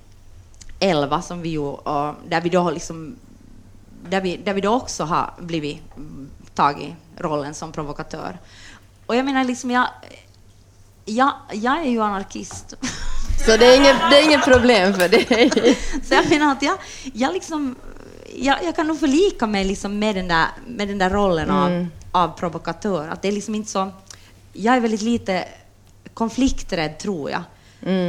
[0.81, 3.17] Elva, som vi och där vi då liksom,
[4.11, 8.39] där vi, där vi då också har blivit mm, tagit rollen som provokatör.
[9.07, 9.87] Och jag menar liksom, jag,
[11.05, 12.75] jag, jag är ju anarkist.
[13.47, 15.79] Så det är, inget, det är inget problem för dig?
[16.05, 16.79] Så jag menar att jag,
[17.15, 17.77] jag liksom,
[18.35, 21.87] jag, jag kan nog förlika mig liksom med, den där, med den där rollen av,
[22.13, 23.09] av provokatör.
[23.09, 23.91] Att det är liksom inte så,
[24.53, 25.49] jag är väldigt lite
[26.15, 27.43] konflikträdd tror jag.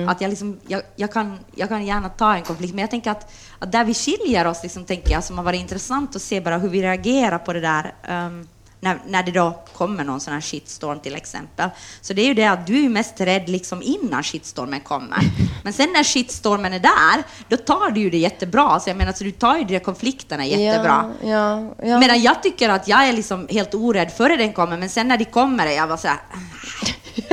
[0.07, 3.11] Att jag, liksom, jag, jag, kan, jag kan gärna ta en konflikt, men jag tänker
[3.11, 6.41] att, att där vi skiljer oss, liksom, tänker jag, som har varit intressant att se
[6.41, 8.47] bara hur vi reagerar på det där ehm,
[8.83, 11.69] när, när det då kommer någon sån här shitstorm till exempel.
[12.01, 15.19] Så det är ju det att du är mest rädd liksom innan shitstormen kommer.
[15.63, 18.79] Men sen när shitstormen är där, då tar du ju det jättebra.
[18.79, 21.13] Så jag menar, så du tar ju de konflikterna jättebra.
[21.21, 21.99] Ja, ja, ja.
[21.99, 25.17] Medan jag tycker att jag är liksom helt orädd före den kommer, men sen när
[25.17, 26.17] de kommer är jag bara såhär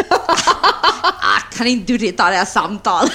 [0.08, 3.12] ah, kan inte du ta det här samtalet?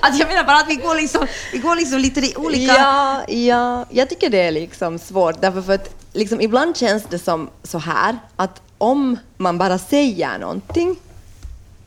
[0.00, 2.74] Att jag menar bara att vi går liksom, vi går liksom lite i olika...
[2.74, 7.18] Ja, ja, jag tycker det är liksom svårt, därför för att liksom, ibland känns det
[7.18, 10.96] som så här att om man bara säger någonting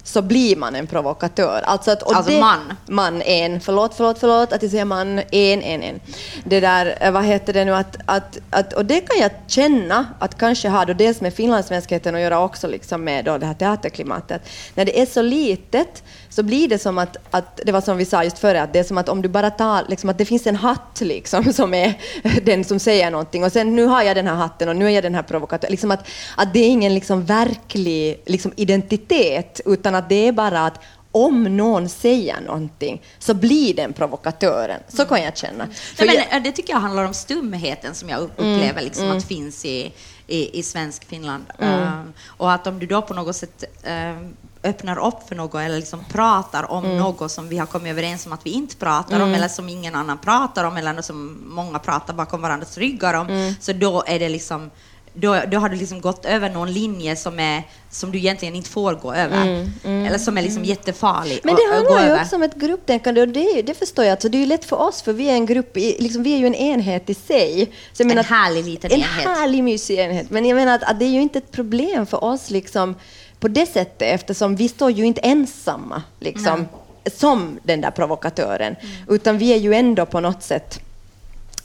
[0.04, 1.62] så blir man en provokatör.
[1.66, 2.74] Alltså, att, Alltså det, man.
[2.88, 3.62] Man, en.
[3.62, 5.20] Förlåt, förlåt, förlåt att jag säger man.
[5.20, 6.00] En, en, en.
[6.44, 10.08] Det där, eh, vad heter det nu, att, att, att, och det kan jag känna
[10.20, 13.54] att kanske har då dels med finlandssvenskheten att göra också liksom med då det här
[13.54, 14.42] teaterklimatet.
[14.76, 18.06] När det är så litet så blir det som att, att, det var som vi
[18.06, 20.26] sa just före, att det är som att om du bara tar, liksom att det
[20.26, 22.02] finns en hatt liksom som är
[22.44, 24.90] den som säger någonting och sen nu har jag den här hatten och nu är
[24.90, 25.72] jag den här provokatören.
[25.72, 26.08] Liksom att,
[26.38, 30.80] att det är ingen liksom verklig liksom identitet utan att det är bara att
[31.12, 34.80] om någon säger någonting så blir den provokatören.
[34.88, 35.68] Så kan jag känna.
[35.68, 39.26] För Nej, men, det tycker jag handlar om stumheten som jag Mm, upplever liksom att
[39.26, 39.94] finns i,
[40.28, 41.44] i, i svensk Finland.
[41.60, 44.16] Eh, och att om du då på något sätt eh,
[44.64, 46.98] öppnar upp för något eller liksom pratar om Mm.
[46.98, 49.96] något som vi har kommit överens om att vi inte pratar om eller som ingen
[49.96, 53.54] annan pratar om eller som många pratar bakom varandras ryggar om, Mm.
[53.62, 54.72] så då är det liksom
[55.14, 58.70] då, då har du liksom gått över någon linje som, är, som du egentligen inte
[58.70, 59.68] får gå över.
[59.84, 63.22] Eller som är liksom jättefarlig Mm, Men att- det handlar ju också om ett grupptänkande
[63.22, 64.12] och det, det förstår jag.
[64.12, 66.34] Alltså, det är ju lätt för oss för vi är en grupp, i, liksom, vi
[66.34, 67.66] är ju en enhet i sig.
[67.94, 69.26] Så jag En menar att- härlig liten en enhet.
[69.26, 70.30] härlig mysig enhet.
[70.30, 72.96] Men jag menar att, att det är ju inte ett problem för oss liksom,
[73.40, 76.68] på det sättet eftersom vi står ju inte ensamma liksom,
[77.16, 78.76] som den där provokatören.
[78.82, 78.96] Mm.
[79.08, 80.80] Utan vi är ju ändå på något sätt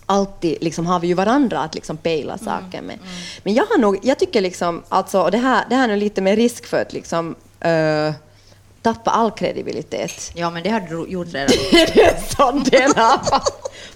[0.06, 2.44] alltid liksom, har vi ju varandra att liksom pejla Mm.
[2.44, 2.98] saker med.
[3.42, 5.96] Men jag har nog, jag tycker liksom, alltså, och det här, det här är nu
[5.96, 8.12] lite med risk för att liksom, eh,
[8.82, 10.30] tappa all kredibilitet.
[10.34, 11.48] Ja, men det har du gjort redan.
[12.70, 13.18] det är är.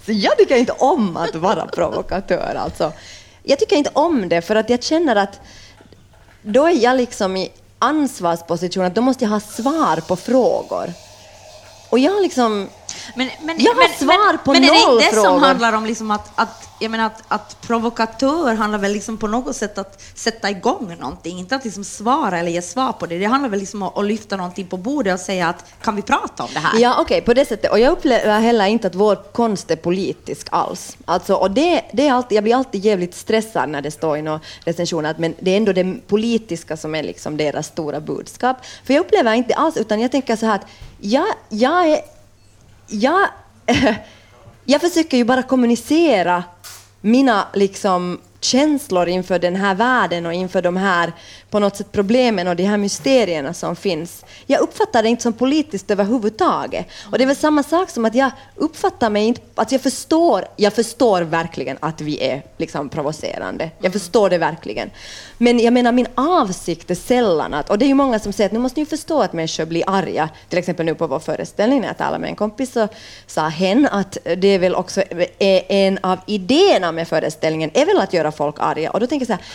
[0.05, 2.55] Så jag tycker inte om att vara provokatör.
[2.55, 2.93] Alltså.
[3.43, 5.39] Jag tycker inte om det för att jag känner att
[6.41, 10.93] då är jag liksom i ansvarsposition, att då måste jag ha svar på frågor.
[11.89, 12.69] Och jag liksom...
[13.15, 15.23] Men, men, Jag har men, svar men, på men är det noll inte det som
[15.23, 15.39] frågor.
[15.39, 19.55] handlar om liksom att, att, jag menar att, att provokatör handlar väl liksom på något
[19.55, 23.17] sätt att sätta igång någonting, inte att liksom svara eller ge svar på det.
[23.17, 26.01] Det handlar väl liksom om att lyfta någonting på bordet och säga att kan vi
[26.01, 26.79] prata om det här?
[26.79, 27.71] Ja, okej, på det sättet.
[27.71, 30.97] Och jag upplever heller inte att vår konst är politisk alls.
[31.05, 34.21] Alltså, och det, det är alltid, jag blir alltid jävligt stressad när det står i
[34.21, 38.57] någon recension att men det är ändå det politiska som är liksom deras stora budskap.
[38.85, 40.65] För jag upplever inte alls, utan jag tänker så här att
[40.99, 42.18] jag, jag är...
[42.89, 43.27] Jag,
[44.65, 46.43] jag försöker ju bara kommunicera
[47.01, 51.13] mina liksom, känslor inför den här världen och inför de här
[51.49, 54.25] på något sätt problemen och de här mysterierna som finns.
[54.45, 56.87] Jag uppfattar det inte som politiskt överhuvudtaget.
[57.11, 59.41] Och det är väl samma sak som att jag uppfattar mig inte...
[59.55, 63.71] Att jag förstår, jag förstår verkligen att vi är liksom provocerande.
[63.79, 64.89] Jag förstår det verkligen.
[65.37, 67.69] Men jag menar, min avsikt är sällan att...
[67.69, 69.83] Och det är ju många som säger att nu måste ni förstå att människor blir
[69.87, 70.29] arga.
[70.49, 72.87] Till exempel nu på vår föreställning när jag talade med en kompis så
[73.27, 75.01] sa hen att det är väl också
[75.39, 78.91] är en av idéerna med föreställningen är väl att göra folk arga.
[78.91, 79.51] Och då tänker jag så här,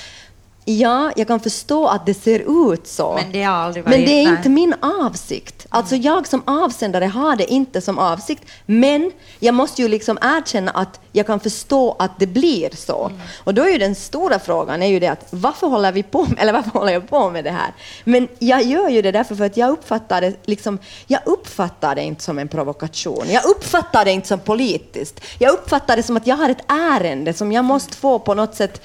[0.67, 3.15] Ja, jag kan förstå att det ser ut så.
[3.15, 4.37] Men det aldrig Men varit- det är nej.
[4.37, 5.67] inte min avsikt.
[5.69, 8.43] Alltså jag som avsändare har det inte som avsikt.
[8.67, 13.07] Men jag måste ju liksom erkänna att jag kan förstå att det blir så.
[13.07, 13.21] Mm.
[13.45, 16.23] Och då är ju den stora frågan är ju det att varför håller vi på
[16.23, 17.73] med, eller varför håller jag på med det här?
[18.05, 22.03] Men jag gör ju det därför för att jag uppfattar det liksom, jag uppfattar det
[22.03, 23.25] inte som en provokation.
[23.29, 25.21] Jag uppfattar det inte som politiskt.
[25.39, 28.55] Jag uppfattar det som att jag har ett ärende som jag måste få på något
[28.55, 28.83] sätt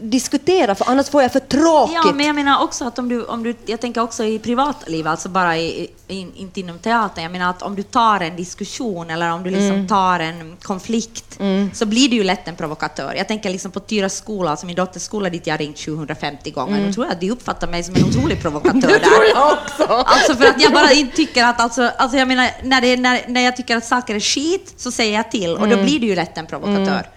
[0.00, 1.98] diskutera för annars får jag för tråkigt.
[2.04, 5.06] Ja, men jag menar också att om du, om du jag tänker också i privatliv,
[5.06, 9.10] alltså bara i, i, inte inom teatern, jag menar att om du tar en diskussion
[9.10, 9.88] eller om du liksom Mm.
[9.88, 11.38] tar en konflikt,
[11.72, 13.14] så blir du ju lätt en provokatör.
[13.16, 16.78] Jag tänker liksom på Tyra skola, alltså min dotters skola dit jag ringt 750 gånger,
[16.78, 16.92] mm.
[16.92, 18.98] tror jag att de uppfattar mig som en otrolig provokatör Det där.
[18.98, 19.82] tror jag också.
[19.92, 23.20] Alltså för att jag bara inte tycker att, alltså, alltså jag menar, när, det, när,
[23.28, 25.84] när jag tycker att saker är skit så säger jag till och då Mm.
[25.84, 27.08] blir du ju lätt en provokatör.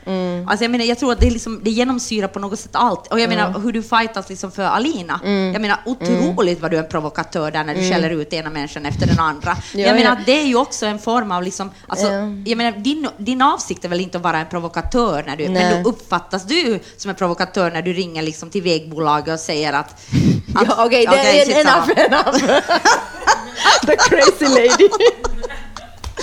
[0.47, 3.07] Alltså jag menar, jag tror att det, liksom, det genomsyrar på något sätt allt.
[3.07, 5.19] Och jag menar hur du fightas liksom för Alina.
[5.23, 5.53] Mm.
[5.53, 8.85] Jag menar otroligt vad du är en provokatör där när du skäller ut ena människan
[8.85, 9.57] efter den andra.
[9.73, 10.17] Ja, jag menar ja.
[10.25, 12.21] det är ju också en form av liksom, alltså, Ja.
[12.45, 15.63] jag menar din, din avsikt är väl inte att vara en provokatör när du, Nej.
[15.63, 19.73] men då uppfattas du som en provokatör när du ringer liksom till vägbolaget och säger
[19.73, 19.91] att...
[20.55, 21.93] att Ja, okej, en samma.
[21.93, 22.61] enough, enough.
[23.85, 24.89] The crazy lady.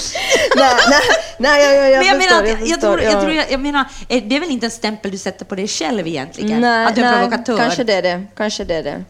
[0.57, 1.01] nej, nej,
[1.39, 3.21] nej, jag, jag, men jag förstår, menar, jag, förstår, tror, jag, ja.
[3.21, 5.69] tror jag, jag menar, eh, det är väl inte en stämpel du sätter på dig
[5.69, 6.61] själv egentligen?
[6.61, 7.57] Nej, att du är nej, provokatör?
[7.57, 8.25] kanske det är det.
[8.37, 9.05] Kanske det är det.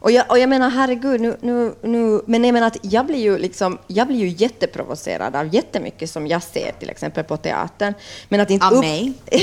[0.00, 3.18] Och jag, och jag menar, herregud, nu, nu, nu, men jag menar att jag blir
[3.18, 7.94] ju liksom, jag blir ju jätteprovocerad av jättemycket som jag ser till exempel på teatern.
[8.28, 9.12] Men att inte Av upp- mig?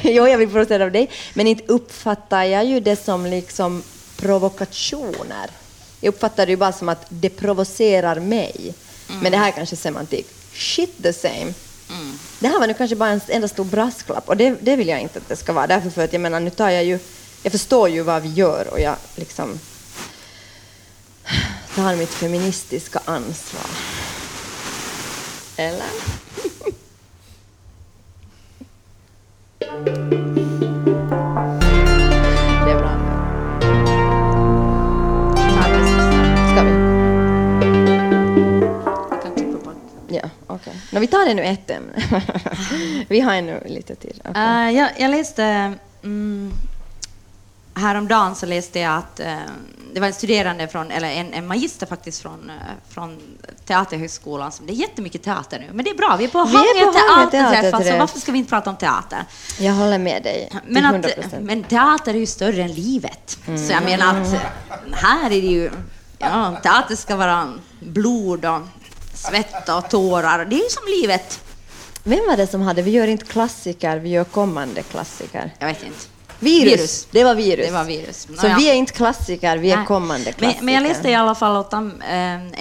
[0.00, 1.10] jo, jag blir provocerad av dig.
[1.34, 3.82] Men inte uppfattar jag ju det som liksom
[4.16, 5.50] provokationer.
[6.00, 8.74] Jag uppfattar det ju bara som att det provocerar mig.
[9.22, 10.26] Men det här är kanske semantik.
[10.52, 11.54] shit the same.
[12.38, 15.00] Det här var nu kanske bara en enda stor brasklapp och det, det vill jag
[15.00, 15.66] inte att det ska vara.
[15.66, 16.98] Därför för att jag menar, nu tar jag ju,
[17.42, 19.58] jag förstår ju vad vi gör och jag liksom
[21.74, 23.66] tar mitt feministiska ansvar.
[25.56, 25.86] Eller?
[40.90, 41.92] Nå, vi tar ännu ett ämne.
[43.08, 44.20] vi har ännu lite tid.
[44.36, 45.74] Eh, jag, jag läste...
[46.02, 46.52] Mm,
[47.78, 49.36] häromdagen så läste jag att eh,
[49.94, 52.56] det var en studerande, från, eller en, en magister faktiskt, från, eh,
[52.88, 53.18] från
[53.66, 54.52] Teaterhögskolan.
[54.52, 56.16] Som, det är jättemycket teater nu, men det är bra.
[56.18, 57.98] Vi är på Hangö teaterträff, alltså, teaterträff.
[57.98, 59.24] varför ska vi inte prata om teater?
[59.58, 63.38] Jag håller med dig Men, 100 att, men teater är ju större än livet.
[63.44, 64.34] Så jag menar att
[64.92, 65.70] här är det ju...
[66.18, 68.60] Ja, teater ska vara blod och
[69.18, 70.44] svett och tårar.
[70.44, 71.40] Det är ju som livet.
[72.02, 75.54] Vem var det som hade Vi gör inte klassiker, vi gör kommande klassiker?
[75.58, 75.98] Jag vet inte.
[76.40, 76.72] Virus.
[76.72, 77.08] Virus.
[77.10, 77.66] Det var virus.
[77.66, 78.28] Det var virus.
[78.36, 78.56] Så Nåja.
[78.56, 79.86] vi är inte klassiker, vi är Nej.
[79.86, 80.64] kommande men, klassiker.
[80.64, 82.54] men jag läste i alla fall åt en, en,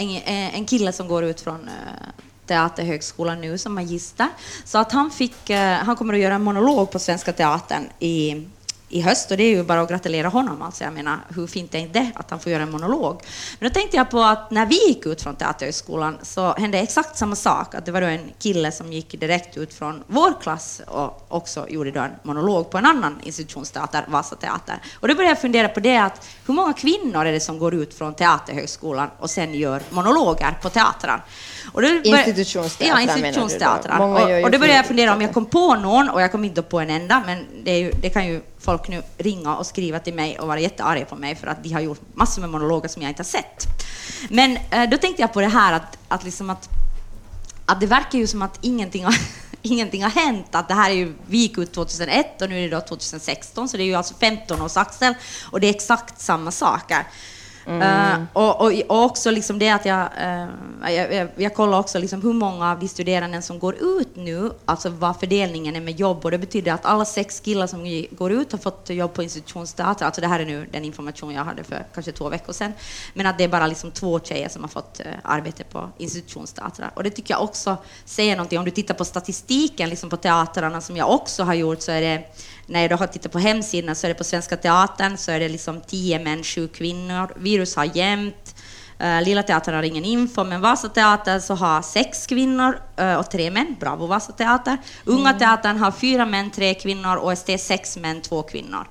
[0.53, 2.07] en kille som går ut från eh,
[2.47, 4.27] Teaterhögskolan nu som magister.
[4.65, 8.45] Så att han, fick, eh, han kommer att göra en monolog på Svenska Teatern i,
[8.89, 10.61] i höst och det är ju bara att gratulera honom.
[10.61, 13.21] Alltså jag menar, hur fint är inte det att han får göra en monolog?
[13.59, 17.17] Men då tänkte jag på att när vi gick ut från Teaterhögskolan så hände exakt
[17.17, 17.75] samma sak.
[17.75, 21.91] Att det var en kille som gick direkt ut från vår klass och också gjorde
[21.91, 24.75] då en monolog på en annan institutionsteater, Vasa Teater.
[24.99, 27.73] Och då började jag fundera på det att hur många kvinnor är det som går
[27.75, 31.25] ut från Teaterhögskolan och sen gör monologer på teatrar?
[31.73, 33.99] Och då bör- Institutionsteatrar Ja, institutionsteatrar.
[33.99, 36.61] Och, och då började jag fundera om jag kom på någon och jag kom inte
[36.61, 40.13] på en enda, men det, ju, det kan ju folk nu ringa och skriva till
[40.13, 43.01] mig och vara jättearga på mig för att de har gjort massor med monologer som
[43.01, 43.65] jag inte har sett.
[44.29, 46.69] Men eh, då tänkte jag på det här att, att, liksom att,
[47.65, 49.15] att det verkar ju som att ingenting har,
[49.61, 50.47] ingenting har hänt.
[50.51, 53.69] Att det här är ju, vi gick ut 2001 och nu är det då 2016,
[53.69, 55.13] så det är ju alltså 15 års axel
[55.51, 57.07] och det är exakt samma saker.
[57.68, 61.99] Uh, och, och, och också liksom det att jag, uh, jag, jag, jag kollar också
[61.99, 65.99] liksom hur många av de studerande som går ut nu, alltså vad fördelningen är med
[65.99, 66.26] jobb.
[66.26, 70.05] Och det betyder att alla sex killar som går ut har fått jobb på institutionsteater,
[70.05, 72.74] alltså det här är nu den information jag hade för kanske två veckor sedan,
[73.13, 76.91] men att det är bara liksom två tjejer som har fått uh, arbete på institutionsteatrar.
[76.93, 80.82] Och det tycker jag också säger någonting, om du tittar på statistiken liksom på teatrarna
[80.82, 82.24] som jag också har gjort så är det
[82.68, 85.39] när jag då har tittat på hemsidan så är det på Svenska Teatern så är
[85.39, 87.34] det liksom 10 män, 7 kvinnor.
[87.36, 88.55] Virus har jämnt.
[89.03, 93.32] Uh, Lilla Teatern har ingen info, men Vasa Teater så har sex kvinnor eh, och
[93.32, 93.76] tre män.
[93.80, 94.78] Bravo Vasa Teater.
[95.05, 97.18] Unga Teatern har fyra män, tre kvinnor.
[97.18, 98.88] OST sex män, två kvinnor.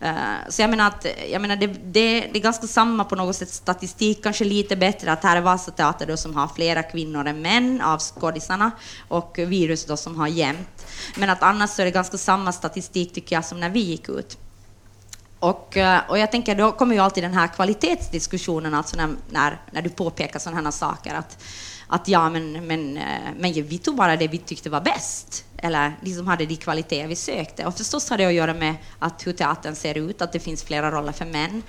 [0.00, 0.14] Eh,
[0.48, 3.50] så jag menar att jag menar det, det, det är ganska samma på något sätt
[3.50, 7.80] statistik, kanske lite bättre att här är Vasateatern då som har flera kvinnor än män
[7.80, 8.70] av skådisarna
[9.08, 10.86] och Virus då som har jämnt.
[11.16, 14.08] Men att annars så är det ganska samma statistik tycker jag som när vi gick
[14.08, 14.38] ut.
[15.40, 19.60] Och, eh, och jag tänker, då kommer ju alltid den här kvalitetsdiskussionen, alltså när, när,
[19.70, 21.44] när du påpekar sådana här saker, att,
[21.86, 23.04] att ja, men, men, eh,
[23.38, 27.16] men vi tog bara det vi tyckte var bäst, eller liksom hade de kvaliteter vi
[27.16, 27.66] sökte.
[27.66, 30.64] Och förstås har det att göra med att hur teatern ser ut, att det finns
[30.64, 31.62] flera roller för män.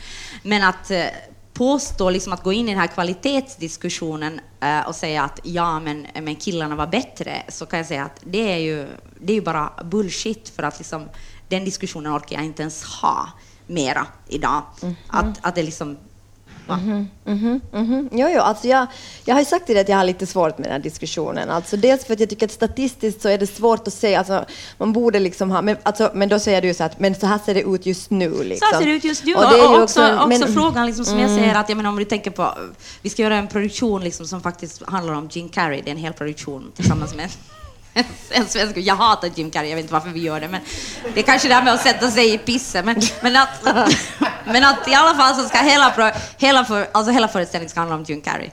[0.43, 1.05] Men att eh,
[1.53, 6.07] påstå, liksom att gå in i den här kvalitetsdiskussionen eh, och säga att ja, men,
[6.21, 8.87] men killarna var bättre, så kan jag säga att det är ju,
[9.19, 11.09] det är ju bara bullshit, för att liksom,
[11.47, 13.29] den diskussionen orkar jag inte ens ha
[13.67, 14.63] mera idag.
[15.07, 15.97] Att, att det liksom...
[17.26, 18.09] Mhm, mhm.
[18.11, 18.88] Jo, jo, alltså jag,
[19.26, 21.49] jag har ju sagt till dig att jag har lite svårt med den här diskussionen.
[21.49, 24.45] Alltså dels för att jag tycker att statistiskt så är det svårt att säga, alltså
[24.78, 27.26] man borde liksom ha, men, alltså, men då säger du ju så att men så
[27.26, 28.43] här ser det ut just nu.
[28.43, 28.67] Liksom.
[28.67, 29.34] Så här ser det ut just nu.
[29.36, 31.76] Och Och, det är ju också, också, men- frågan, liksom, som jag säger, att jag
[31.76, 32.53] menar, om du tänker på,
[33.01, 35.97] vi ska göra en produktion liksom, som faktiskt handlar om Jim Carrey, det är en
[35.97, 37.30] hel produktion tillsammans med
[37.99, 38.05] en,
[38.41, 38.77] en svensk.
[38.77, 40.61] Jag hatar Jim Carrey, jag vet inte varför vi gör det, men
[41.13, 42.85] det är kanske det här med att sätta sig i pissen.
[42.85, 43.63] Men, men, att,
[44.45, 47.95] men att i alla fall så ska hela, hela, för, alltså hela föreställningen ska handla
[47.95, 48.49] om Jim Carrey.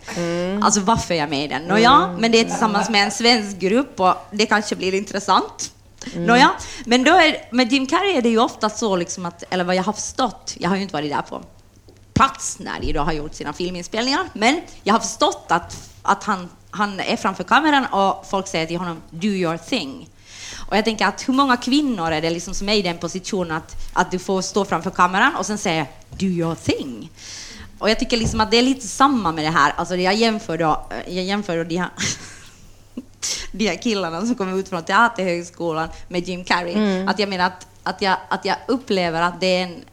[0.63, 1.63] Alltså varför är jag med i den?
[1.63, 5.73] Nåja, men det är tillsammans med en svensk grupp och det kanske blir intressant.
[6.15, 6.51] Nåja,
[6.85, 9.75] men då är, med Jim Carrey är det ju ofta så, liksom att, eller vad
[9.75, 11.43] jag har förstått, jag har ju inte varit där på
[12.17, 15.77] plats när de då har gjort sina filminspelningar, men jag har förstått att,
[16.07, 20.09] att han, han är framför kameran och folk säger till honom ”do your thing”.
[20.69, 23.57] Och jag tänker att hur många kvinnor är det liksom som är i den positionen
[23.57, 27.11] att, att du får stå framför kameran och sen säga ”do your thing”?
[27.79, 29.73] Och jag tycker liksom att det är lite samma med det här.
[29.77, 31.91] Alltså jag jämför då, jag jämför då de här
[33.53, 37.07] de här killarna som kommer ut från Teaterhögskolan med Jim Carrey.
[37.07, 39.85] Att jag menar att, att, jag, att jag upplever att det är en...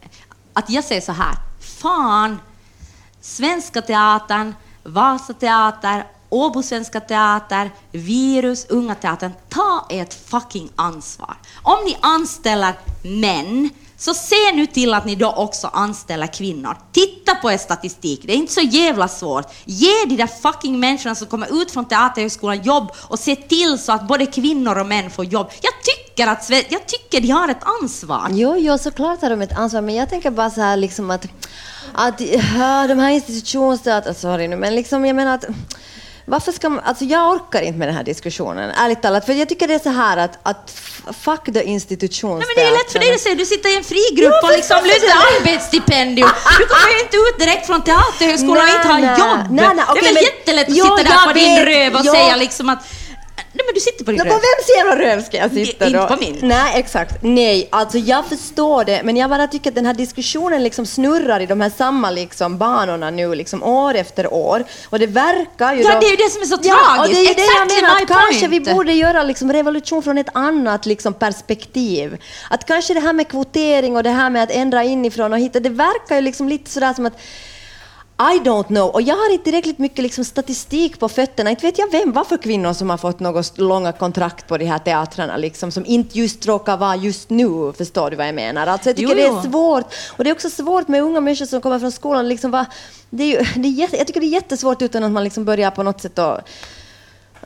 [0.52, 2.38] Att jag säger så här, fan,
[3.20, 4.54] Svenska Teatern,
[4.84, 11.36] Vasateater, Åbo Svenska Teater, Virus, Unga Teatern, ta ert fucking ansvar.
[11.62, 16.76] Om ni anställer män, så se nu till att ni då också anställer kvinnor.
[16.92, 19.52] Titta på er statistik, det är inte så jävla svårt.
[19.64, 23.92] Ge de där fucking människorna som kommer ut från Teaterhögskolan jobb och se till så
[23.92, 25.50] att både kvinnor och män får jobb.
[25.62, 28.28] Jag tycker att jag tycker de har ett ansvar.
[28.30, 31.26] Jo, jo, såklart har de ett ansvar, men jag tänker bara så här liksom att,
[31.94, 35.44] att ja, de här institutionsteatrarna, sorry nu, men liksom jag menar att
[36.26, 39.48] varför ska man, alltså jag orkar inte med den här diskussionen, ärligt talat, för jag
[39.48, 40.70] tycker det är så här att, att
[41.24, 42.52] fuck the Nej, institutionsteatrarna.
[42.56, 44.48] men det är lätt för dig att säga, du sitter i en fri grupp Ja,
[44.48, 46.28] och liksom lyfter arbetsstipendium.
[46.58, 49.40] Du kommer ju inte ut direkt från Teaterhögskolan och inte ha Nej, jobb.
[49.50, 51.66] nej, nej, det okej, är väl men- jättelätt att Jo, sitta där på din vet,
[51.66, 52.12] röv och ja.
[52.12, 52.78] säga liksom att...
[53.56, 54.28] Nej, men du sitter på din röv.
[54.28, 56.06] på vems jävla röv ska jag sitta Inte då?
[56.06, 56.38] på min.
[56.42, 57.14] Nej, exakt.
[57.22, 61.40] Nej, alltså jag förstår det, men jag bara tycker att den här diskussionen liksom snurrar
[61.40, 64.64] i de här samma liksom banorna nu, liksom år efter år.
[64.90, 66.00] Och det verkar ju Ja, då...
[66.00, 67.36] det är ju det som är så Ja, och det är tragiskt.
[67.36, 68.76] det jag Exactly menar, att kanske vi point.
[68.76, 72.18] borde göra liksom revolution från ett annat liksom perspektiv.
[72.50, 75.60] Att kanske det här med kvotering och det här med att ändra inifrån och hitta,
[75.60, 77.18] det verkar ju liksom lite sådär som att
[78.18, 78.90] I don't know.
[78.90, 81.50] Och jag har inte tillräckligt mycket liksom statistik på fötterna.
[81.50, 84.64] Inte vet jag vem, vad för kvinnor som har fått några långa kontrakt på de
[84.64, 87.72] här teatrarna, liksom, som inte just råkar vara just nu.
[87.78, 88.66] Förstår du vad jag menar?
[88.66, 89.50] Alltså, jag tycker Jo, det är jo.
[89.50, 89.94] svårt.
[90.16, 92.28] Och det är också svårt med unga människor som kommer från skolan.
[92.28, 92.66] Liksom, va,
[93.10, 95.82] det är det är jag tycker det är jättesvårt utan att man liksom börjar på
[95.82, 96.48] något sätt att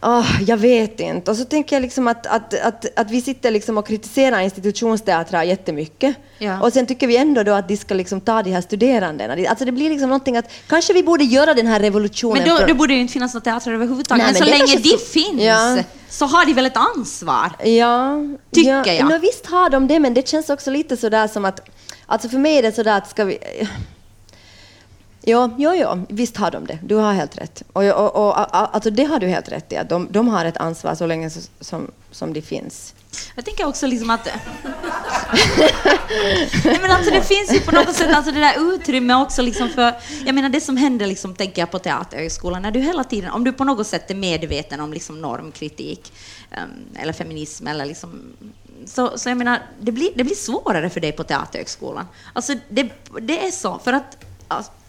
[0.00, 1.30] Ah, jag vet inte.
[1.30, 5.42] Och så tänker jag liksom att, att, att, att vi sitter liksom och kritiserar institutionsteatrar
[5.42, 6.16] jättemycket.
[6.38, 6.60] Ja.
[6.62, 9.48] Och sen tycker vi ändå då att de ska liksom ta de här studerandena.
[9.48, 12.42] Alltså det blir liksom någonting att kanske vi borde göra den här revolutionen.
[12.46, 14.24] Men då, då borde det ju inte finnas några teatrar överhuvudtaget.
[14.24, 15.78] Nej, men, men så länge de så- finns Ja.
[16.08, 17.50] så har de väl ett ansvar?
[17.64, 18.16] Ja,
[18.52, 19.06] Tycker ja, jag.
[19.06, 21.68] Men visst har de det, men det känns också lite sådär som att...
[22.06, 23.38] Alltså för mig är det sådär att ska vi...
[25.28, 26.78] Ja, ja, ja, visst har de det.
[26.82, 27.62] Du har helt rätt.
[27.72, 30.56] Och, och, och, alltså det har du helt rätt i, att de, de har ett
[30.56, 32.94] ansvar så länge så, som, som det finns.
[33.36, 34.26] Jag tänker också liksom att...
[36.64, 39.68] Nej, men alltså det finns ju på något sätt alltså det där utrymme också liksom
[39.68, 39.94] för...
[40.26, 43.44] Jag menar det som händer liksom, tänker jag på Teaterhögskolan, när du hela tiden, om
[43.44, 46.12] du på något sätt är medveten om liksom normkritik
[46.50, 48.36] um, eller feminism eller liksom...
[48.86, 52.06] Så, så jag menar, det blir, det blir svårare för dig på Teaterhögskolan.
[52.32, 52.88] Alltså det,
[53.20, 54.24] det är så, för att...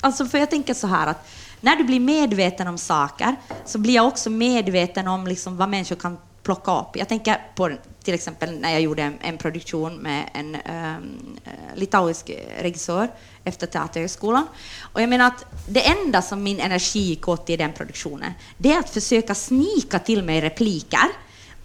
[0.02, 1.30] Alltså för jag tänker så här att
[1.62, 3.36] när du blir medveten om saker
[3.66, 6.96] så blir jag också medveten om liksom vad människor kan plocka upp.
[6.96, 7.72] Jag tänker på
[8.04, 11.38] till exempel när jag gjorde en, en produktion med en um,
[11.76, 13.08] litauisk regissör
[13.44, 14.48] efter Teaterhögskolan.
[14.94, 18.72] Och jag menar att det enda som min energi gick åt i den produktionen, det
[18.72, 21.08] är att försöka snika till mig repliker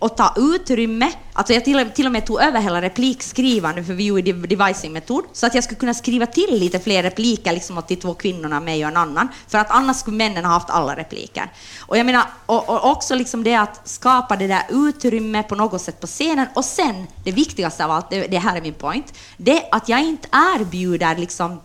[0.05, 1.12] och ta utrymme.
[1.32, 5.46] Alltså jag till, till och med tog över hela replikskrivande för vi gjorde devising-metod, så
[5.46, 8.84] att jag skulle kunna skriva till lite fler repliker liksom åt de två kvinnorna, mig
[8.84, 11.52] och en annan, för att annars skulle männen ha haft alla repliker.
[11.80, 15.82] Och jag menar, och, och också liksom det att skapa det där utrymme på något
[15.82, 19.14] sätt på scenen, och sen, det viktigaste av allt, det, det här är min point,
[19.36, 21.61] det att jag inte erbjuder liksom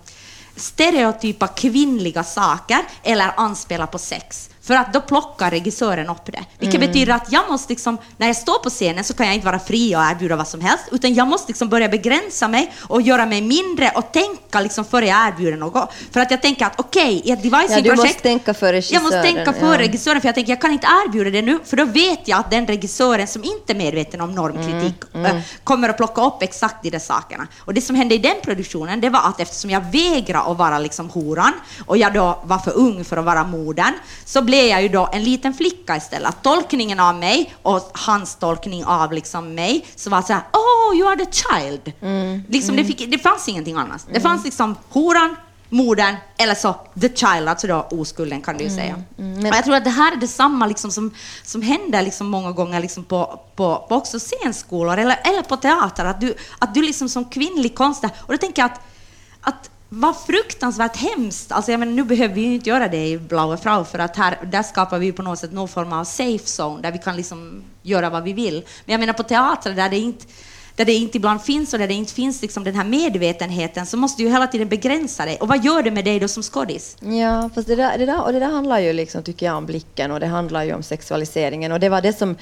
[0.55, 4.48] stereotypa kvinnliga saker eller anspelar på sex.
[4.69, 6.43] För att då plockar regissören upp det.
[6.59, 6.87] Vilket Mm.
[6.87, 9.59] betyder att jag måste liksom, när jag står på scenen så kan jag inte vara
[9.59, 13.25] fri och erbjuda vad som helst, utan jag måste liksom börja begränsa mig och göra
[13.25, 15.93] mig mindre och tänka liksom före jag erbjuder något.
[16.11, 19.03] För att jag tänker att okej, i ett Ja, du devising-projekt måste tänka för jag
[19.03, 19.79] måste tänka regissören, för ja.
[19.87, 22.51] regissören, för jag tänker jag kan inte erbjuda det nu, för då vet jag att
[22.51, 26.83] den regissören som inte är medveten om normkritik Mm, äh, kommer att plocka upp exakt
[26.83, 27.47] de där sakerna.
[27.59, 30.79] Och det som hände i den produktionen, det var att eftersom jag vägrade att vara
[30.79, 31.53] liksom horan
[31.85, 33.93] och jag då var för ung för att vara modern,
[34.25, 36.35] så blev jag ju då en liten flicka istället.
[36.41, 41.07] Tolkningen av mig och hans tolkning av liksom mig, så var så här, oh, you
[41.11, 41.93] are the child.
[42.01, 44.07] Mm, Liksom Det, fick, det fanns ingenting annat.
[44.13, 45.35] Det fanns liksom horan,
[45.71, 49.03] modern eller så the child, alltså då oskulden kan du ju säga.
[49.15, 52.51] men- Och jag tror att det här är detsamma liksom som, som händer liksom många
[52.51, 56.81] gånger liksom på, på, på också scenskolor eller, eller på teater, att du, att du
[56.81, 58.81] liksom som kvinnlig konstnär, och då tänker jag att,
[59.41, 61.51] att vad fruktansvärt hemskt.
[61.51, 64.17] Alltså jag menar, nu behöver vi ju inte göra det i Blaue Frau, för att
[64.17, 67.15] här, där skapar vi på något sätt någon form av safe zone, där vi kan
[67.15, 68.63] liksom göra vad vi vill.
[68.85, 70.25] Men jag menar på teatrar där det inte
[70.79, 73.97] där det inte ibland finns och där det inte finns liksom den här medvetenheten, så
[73.97, 75.37] måste du ju hela tiden begränsa dig.
[75.37, 76.97] Och vad gör det med dig då som skådis?
[76.99, 79.65] Ja, fast det där, det där, och det där handlar ju liksom, tycker jag, om
[79.65, 81.71] blicken och det handlar ju om sexualiseringen.
[81.71, 82.35] Och det var det som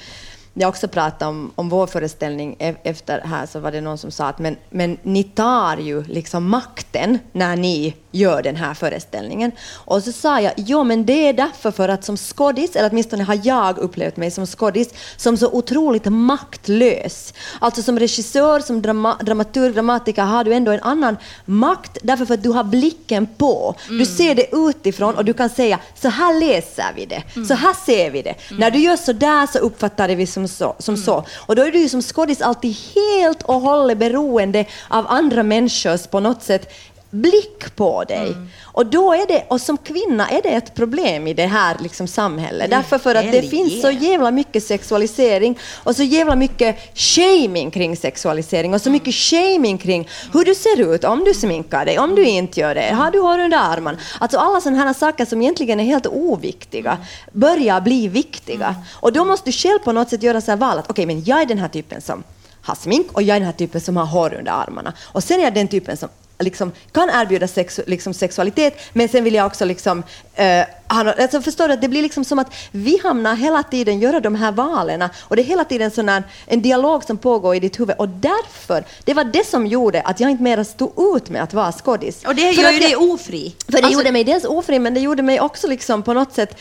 [0.60, 4.10] jag också pratade om, om vår föreställning e-, efter här, så var det någon som
[4.10, 9.52] sa att men, men ni tar ju liksom makten när ni gör den här föreställningen.
[9.74, 13.24] Och så sa jag, jo men det är därför för att som skådis, eller åtminstone
[13.24, 17.34] har jag upplevt mig som skådis, som så otroligt maktlös.
[17.60, 22.34] Alltså som regissör, som drama, dramaturg, dramatiker har du ändå en annan makt, därför för
[22.34, 23.74] att du har blicken på.
[23.88, 27.74] Du ser det utifrån och du kan säga, så här läser vi det, så här
[27.86, 28.34] ser vi det.
[28.50, 30.76] När du gör så där så uppfattar vi som så.
[30.78, 31.24] Som så.
[31.36, 36.06] Och då är du ju som skådis alltid helt och hållet beroende av andra människors
[36.06, 36.72] på något sätt
[37.10, 38.36] blick på dig.
[38.64, 42.06] Och då är det, och som kvinna är det ett problem i det här liksom
[42.06, 42.70] samhället.
[42.70, 43.50] Därför för att det Helge.
[43.50, 49.14] finns så jävla mycket sexualisering och så jävla mycket shaming kring sexualisering och så mycket
[49.14, 52.94] shaming kring hur du ser ut, om du sminkar dig, om du inte gör det,
[52.94, 53.98] har du hår under armarna.
[54.18, 56.98] Alltså alla sådana här saker som egentligen är helt oviktiga
[57.32, 58.74] börjar bli viktiga.
[59.00, 61.24] Och då måste du själv på något sätt göra så här val att okej, men
[61.24, 62.22] jag är den här typen som
[62.62, 64.92] har smink och jag är den här typen som har hår under armarna.
[65.04, 69.24] Och sen är jag den typen som liksom kan erbjuda sex, liksom sexualitet, men sen
[69.24, 70.02] vill jag också liksom...
[70.34, 73.62] eh, ha nå- alltså förstår du, att det blir liksom som att vi hamnar hela
[73.62, 77.16] tiden göra de här valen och det är hela tiden sån här, en dialog som
[77.18, 80.64] pågår i ditt huvud och därför, det var det som gjorde att jag inte mera
[80.64, 82.24] stod ut med att vara skådis.
[82.26, 83.54] Och det För gör att ju dig ofri.
[83.66, 86.34] för det Alltså, gjorde mig dels ofri, men det gjorde mig också liksom på något
[86.34, 86.58] sätt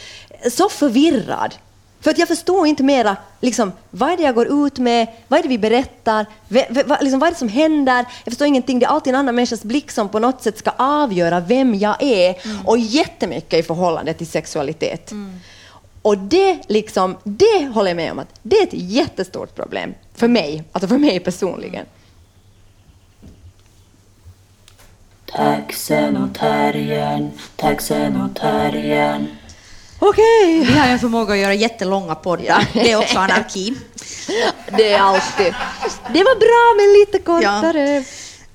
[0.51, 1.55] så förvirrad.
[2.01, 5.39] För att jag förstod inte mera, liksom, vad är det jag går ut med, vad
[5.39, 6.25] är det vi berättar,
[6.85, 7.95] vad, liksom, vad är det som händer?
[7.95, 10.71] Jag förstår ingenting, det är alltid en annan människas blick som på något sätt ska
[10.77, 12.35] avgöra vem jag är
[12.65, 15.11] och jättemycket i förhållande till sexualitet.
[16.01, 20.27] Och det, liksom, det håller jag med om att det är ett jättestort problem för
[20.27, 21.85] mig, alltså för mig personligen.
[25.25, 29.27] Taxen och terriern, taxen och terriern.
[29.99, 30.59] Okej!
[30.65, 32.65] Vi har en förmåga att göra jättelånga poddar.
[32.73, 33.73] Det är också anarki.
[34.77, 35.53] Det är alltid.
[36.13, 38.03] Det var bra men lite kortare.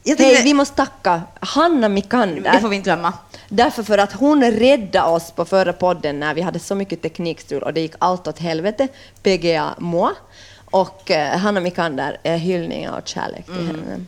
[0.04, 2.52] Jag tänkte- Hej, vi måste tacka Hanna Mikander.
[2.52, 3.12] Det får vi inte glömma.
[3.48, 7.62] Därför för att hon räddade oss på förra podden när vi hade så mycket teknikstrul
[7.62, 8.88] och det gick allt åt helvete.
[9.22, 10.10] PGA moi.
[10.72, 14.04] Och eh, Hanna Mikander, eh, hyllningar och kärlek till henne.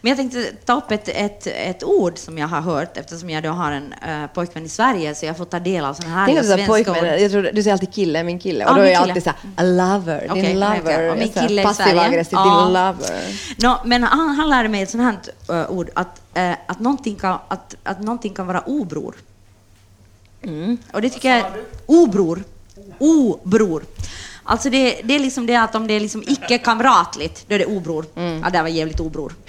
[0.00, 3.42] Men jag tänkte ta upp ett, ett, ett ord som jag har hört eftersom jag
[3.42, 6.26] då har en uh, pojkvän i Sverige så jag får ta del av sådana här
[6.26, 7.20] Tänk svenska pojkvän, ord.
[7.20, 8.64] jag tror, du säger alltid kille, min kille.
[8.64, 9.12] Och Ja, då är jag kille.
[9.12, 11.10] alltid så här, a lover, Okej, din lover.
[11.10, 12.44] Och min Så kille i Passiv aggressiv, Ja.
[12.64, 13.22] din lover.
[13.58, 17.16] Nå, men han, han lärde mig ett sånt här uh, ord, att, uh, att, någonting
[17.16, 19.14] kan, att, att någonting kan vara obror.
[20.42, 20.78] Mm.
[20.92, 21.44] Och det tycker jag...
[21.86, 22.42] Obror.
[22.98, 23.82] Obror.
[24.50, 27.66] Alltså det, det är liksom det att om det är liksom icke-kamratligt, då är det
[27.66, 28.04] obror.
[28.14, 29.34] Ja, det var jävligt obror.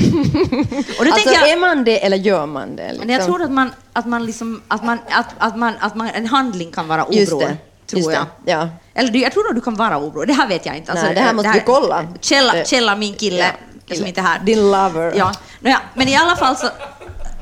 [0.99, 1.13] Och då Mm.
[1.13, 1.49] Alltså jag...
[1.49, 2.87] är man det eller gör man det?
[2.87, 3.07] Liksom?
[3.07, 6.07] Men jag tror att man, att man liksom, att man, att, att man, att man,
[6.07, 7.39] en handling kan vara obror.
[7.39, 8.25] Det, Tror jag.
[8.45, 8.69] det, ja.
[8.93, 10.25] Eller jag tror att du kan vara obror.
[10.25, 10.91] Det här vet jag inte.
[10.91, 12.07] Alltså, Nej, det här måste vi kolla.
[12.21, 13.51] Källa, källa min kille,
[13.85, 14.39] ja, som inte är här.
[14.39, 15.13] Din lover.
[15.17, 15.31] Ja.
[15.59, 16.67] Nåja, men i alla fall så...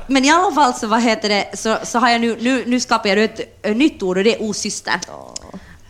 [0.06, 2.80] Men i alla fall så, vad heter det, så, så har jag nu, nu, nu
[2.80, 5.00] skapar jag ett, ett nytt ord och det är osyster.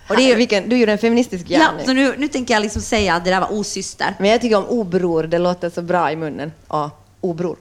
[0.08, 1.86] Och det är, Vilken, du gjorde en feministisk ja, gärning.
[1.86, 4.14] så nu, nu tänker jag liksom säga att det där var osyster.
[4.18, 6.52] Men jag tycker om obror, det låter så bra i munnen.
[6.68, 6.90] Ja,
[7.20, 7.56] obror.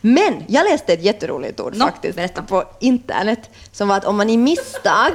[0.00, 2.42] Men jag läste ett jätteroligt ord Nå, faktiskt berätta.
[2.42, 5.12] på internet som var att om man i misstag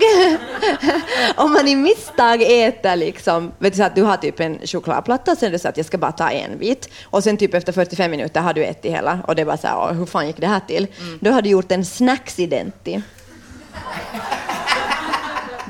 [1.35, 5.31] om man i misstag äter liksom, vet du så att du har typ en chokladplatta
[5.31, 7.53] och sen är det så att jag ska bara ta en bit och sen typ
[7.53, 10.05] efter 45 minuter har du ätit hela och det är bara så här, "Åh, hur
[10.05, 10.87] fan gick det här till?
[10.99, 11.19] Mm.
[11.21, 13.01] Då har du gjort en snacksidenti.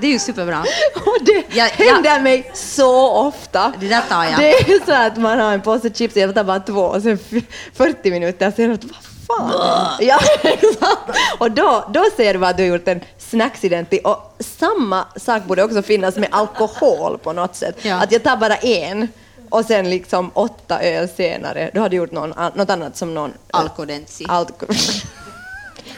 [0.01, 0.59] Det är ju superbra.
[0.95, 1.85] Och det Ja, ja.
[1.93, 3.73] händer mig så ofta.
[3.79, 4.37] Det där tar jag.
[4.39, 7.01] Det är så att man har en påse chips och jag tar bara två och
[7.01, 7.43] sen f-
[7.73, 8.83] 40 minuter sen att
[9.27, 9.97] vad fan.
[9.99, 11.17] Ja, exakt.
[11.37, 15.63] Och då, då ser du att du har gjort en snacksidenti och samma sak borde
[15.63, 17.75] också finnas med alkohol på något sätt.
[17.81, 17.95] Ja.
[17.95, 19.07] Att jag tar bara en
[19.49, 23.33] och sen liksom åtta öl senare, då har du gjort någon, något annat som någon...
[23.51, 24.25] Alkodensi.
[24.29, 24.65] Alko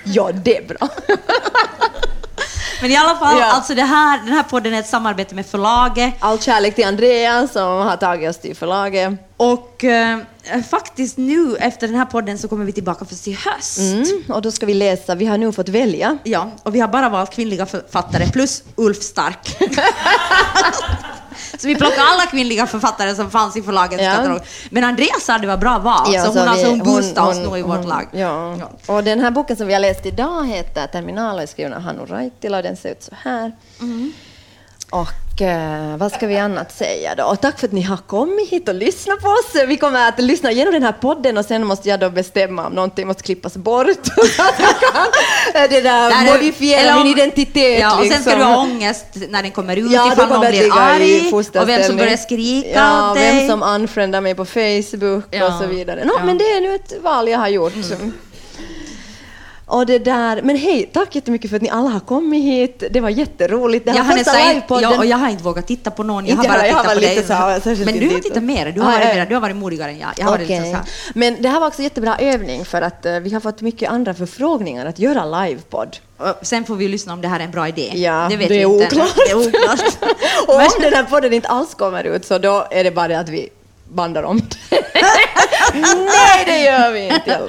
[0.04, 0.88] ja, det är bra.
[2.82, 3.46] Men i alla fall, Ja.
[3.46, 6.14] alltså det här, den här podden är ett samarbete med förlaget.
[6.20, 9.14] All kärlek till Andreas som har tagit oss till förlaget.
[9.38, 10.20] Och eh,
[10.70, 13.80] faktiskt nu efter den här podden så kommer vi tillbaka först i höst.
[13.80, 16.18] Mm, och då ska vi läsa, vi har nu fått välja.
[16.24, 19.58] Ja, och vi har bara valt kvinnliga författare plus Ulf Stark.
[21.60, 24.12] så vi plockar alla kvinnliga författare som fanns i förlagets Ja.
[24.12, 24.40] katalog.
[24.70, 27.36] Men Andreas sa det var bra val, Ja, så hon, alltså, vi- hon boostade oss
[27.36, 28.08] hon- nog i vårt hon- lag.
[28.12, 28.56] Ja.
[28.86, 31.82] Och den här boken som vi har läst idag heter Terminal och är skriven av
[31.82, 33.52] Hannu Raittila och den ser ut så här.
[33.80, 34.14] Mm.
[34.90, 37.24] Och eh, vad ska vi annat säga då?
[37.24, 39.64] Och tack för att ni har kommit hit och lyssnat på oss.
[39.68, 42.74] Vi kommer att lyssna igenom den här podden och sen måste jag då bestämma om
[42.74, 43.88] någonting måste klippas bort.
[45.54, 47.80] Det där, Där är- modifiera min identitet.
[47.80, 48.40] Ja, och sen ska liksom.
[48.40, 51.98] du ha ångest när den kommer ut, Ja, ifall någon blir arg, och vem som
[51.98, 53.36] börjar skrika ja, åt dig.
[53.36, 56.06] vem som unfriendar mig på Facebook Ja, och så vidare.
[56.06, 56.26] Nå, ja.
[56.26, 57.74] Men det är nu ett val jag har gjort.
[59.70, 62.84] Och det där, men hej, tack jättemycket för att ni alla har kommit hit.
[62.92, 63.86] Det var jätteroligt.
[63.86, 64.92] Det här Jag var har, första nästan, livepodden.
[64.92, 66.86] ja, och jag har inte vågat titta på någon, jag Inte har bara jag tittat
[66.86, 67.00] har på
[67.70, 67.76] dig.
[67.78, 70.10] så Men du har tittat mer, du har, varit, du har varit modigare än jag.
[70.18, 70.78] jag har varit liksom.
[71.14, 74.14] Men det här var också jättebra övning för att eh, vi har fått mycket andra
[74.14, 75.98] förfrågningar att göra livepodd.
[76.42, 77.92] Sen får vi lyssna om det här är en bra idé.
[77.96, 78.96] Ja, det vet det är vi inte.
[78.96, 79.16] oklart.
[79.16, 79.82] Det är oklart.
[80.48, 83.20] Och om den här podden inte alls kommer ut så då är det bara det
[83.20, 83.50] att vi
[83.90, 84.82] bandar om det.
[85.74, 87.42] Nej, det gör vi inte.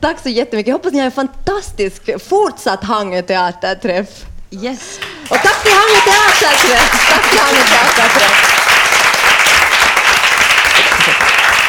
[0.00, 0.68] Tack så jättemycket.
[0.68, 4.08] Jag hoppas ni har en fantastisk fortsatt Hangö-teaterträff.
[4.50, 4.98] Yes.
[5.30, 7.08] Och tack till Hangö teaterträff!
[7.10, 8.52] Tack till Hangö teaterträff!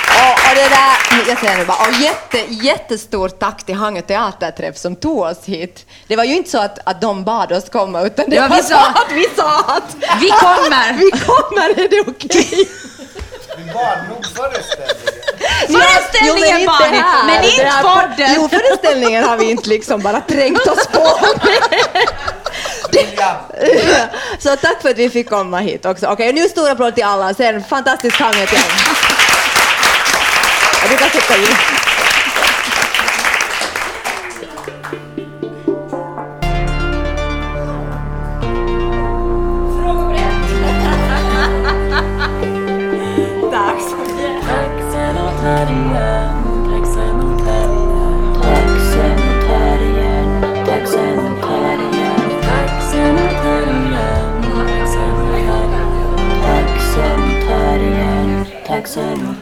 [0.09, 4.78] Och, och det där, jag säger nu bara, och jätte, jättestort tack till Hangö teaterträff
[4.78, 5.86] som tog oss hit.
[6.07, 8.49] Det var ju inte så att, att de bad oss komma, utan det Ja, vi
[8.49, 10.93] var sa- så att vi sa att Vi kommer!
[10.97, 12.69] vi kommer, är det okej?
[13.57, 15.16] Vi bad nog föreställningen.
[15.59, 18.29] Föreställningen var ni, men inte podden.
[18.35, 20.99] Jo, föreställningen har vi inte liksom bara trängt oss på
[24.39, 26.07] Så tack för att vi fick komma hit också.
[26.07, 27.33] Okej, nu stor applåd till alla.
[27.33, 28.57] Sen fantastisk Hangö till
[30.81, 31.47] Ja, Du kan sätta in.
[58.78, 59.41] Taxen och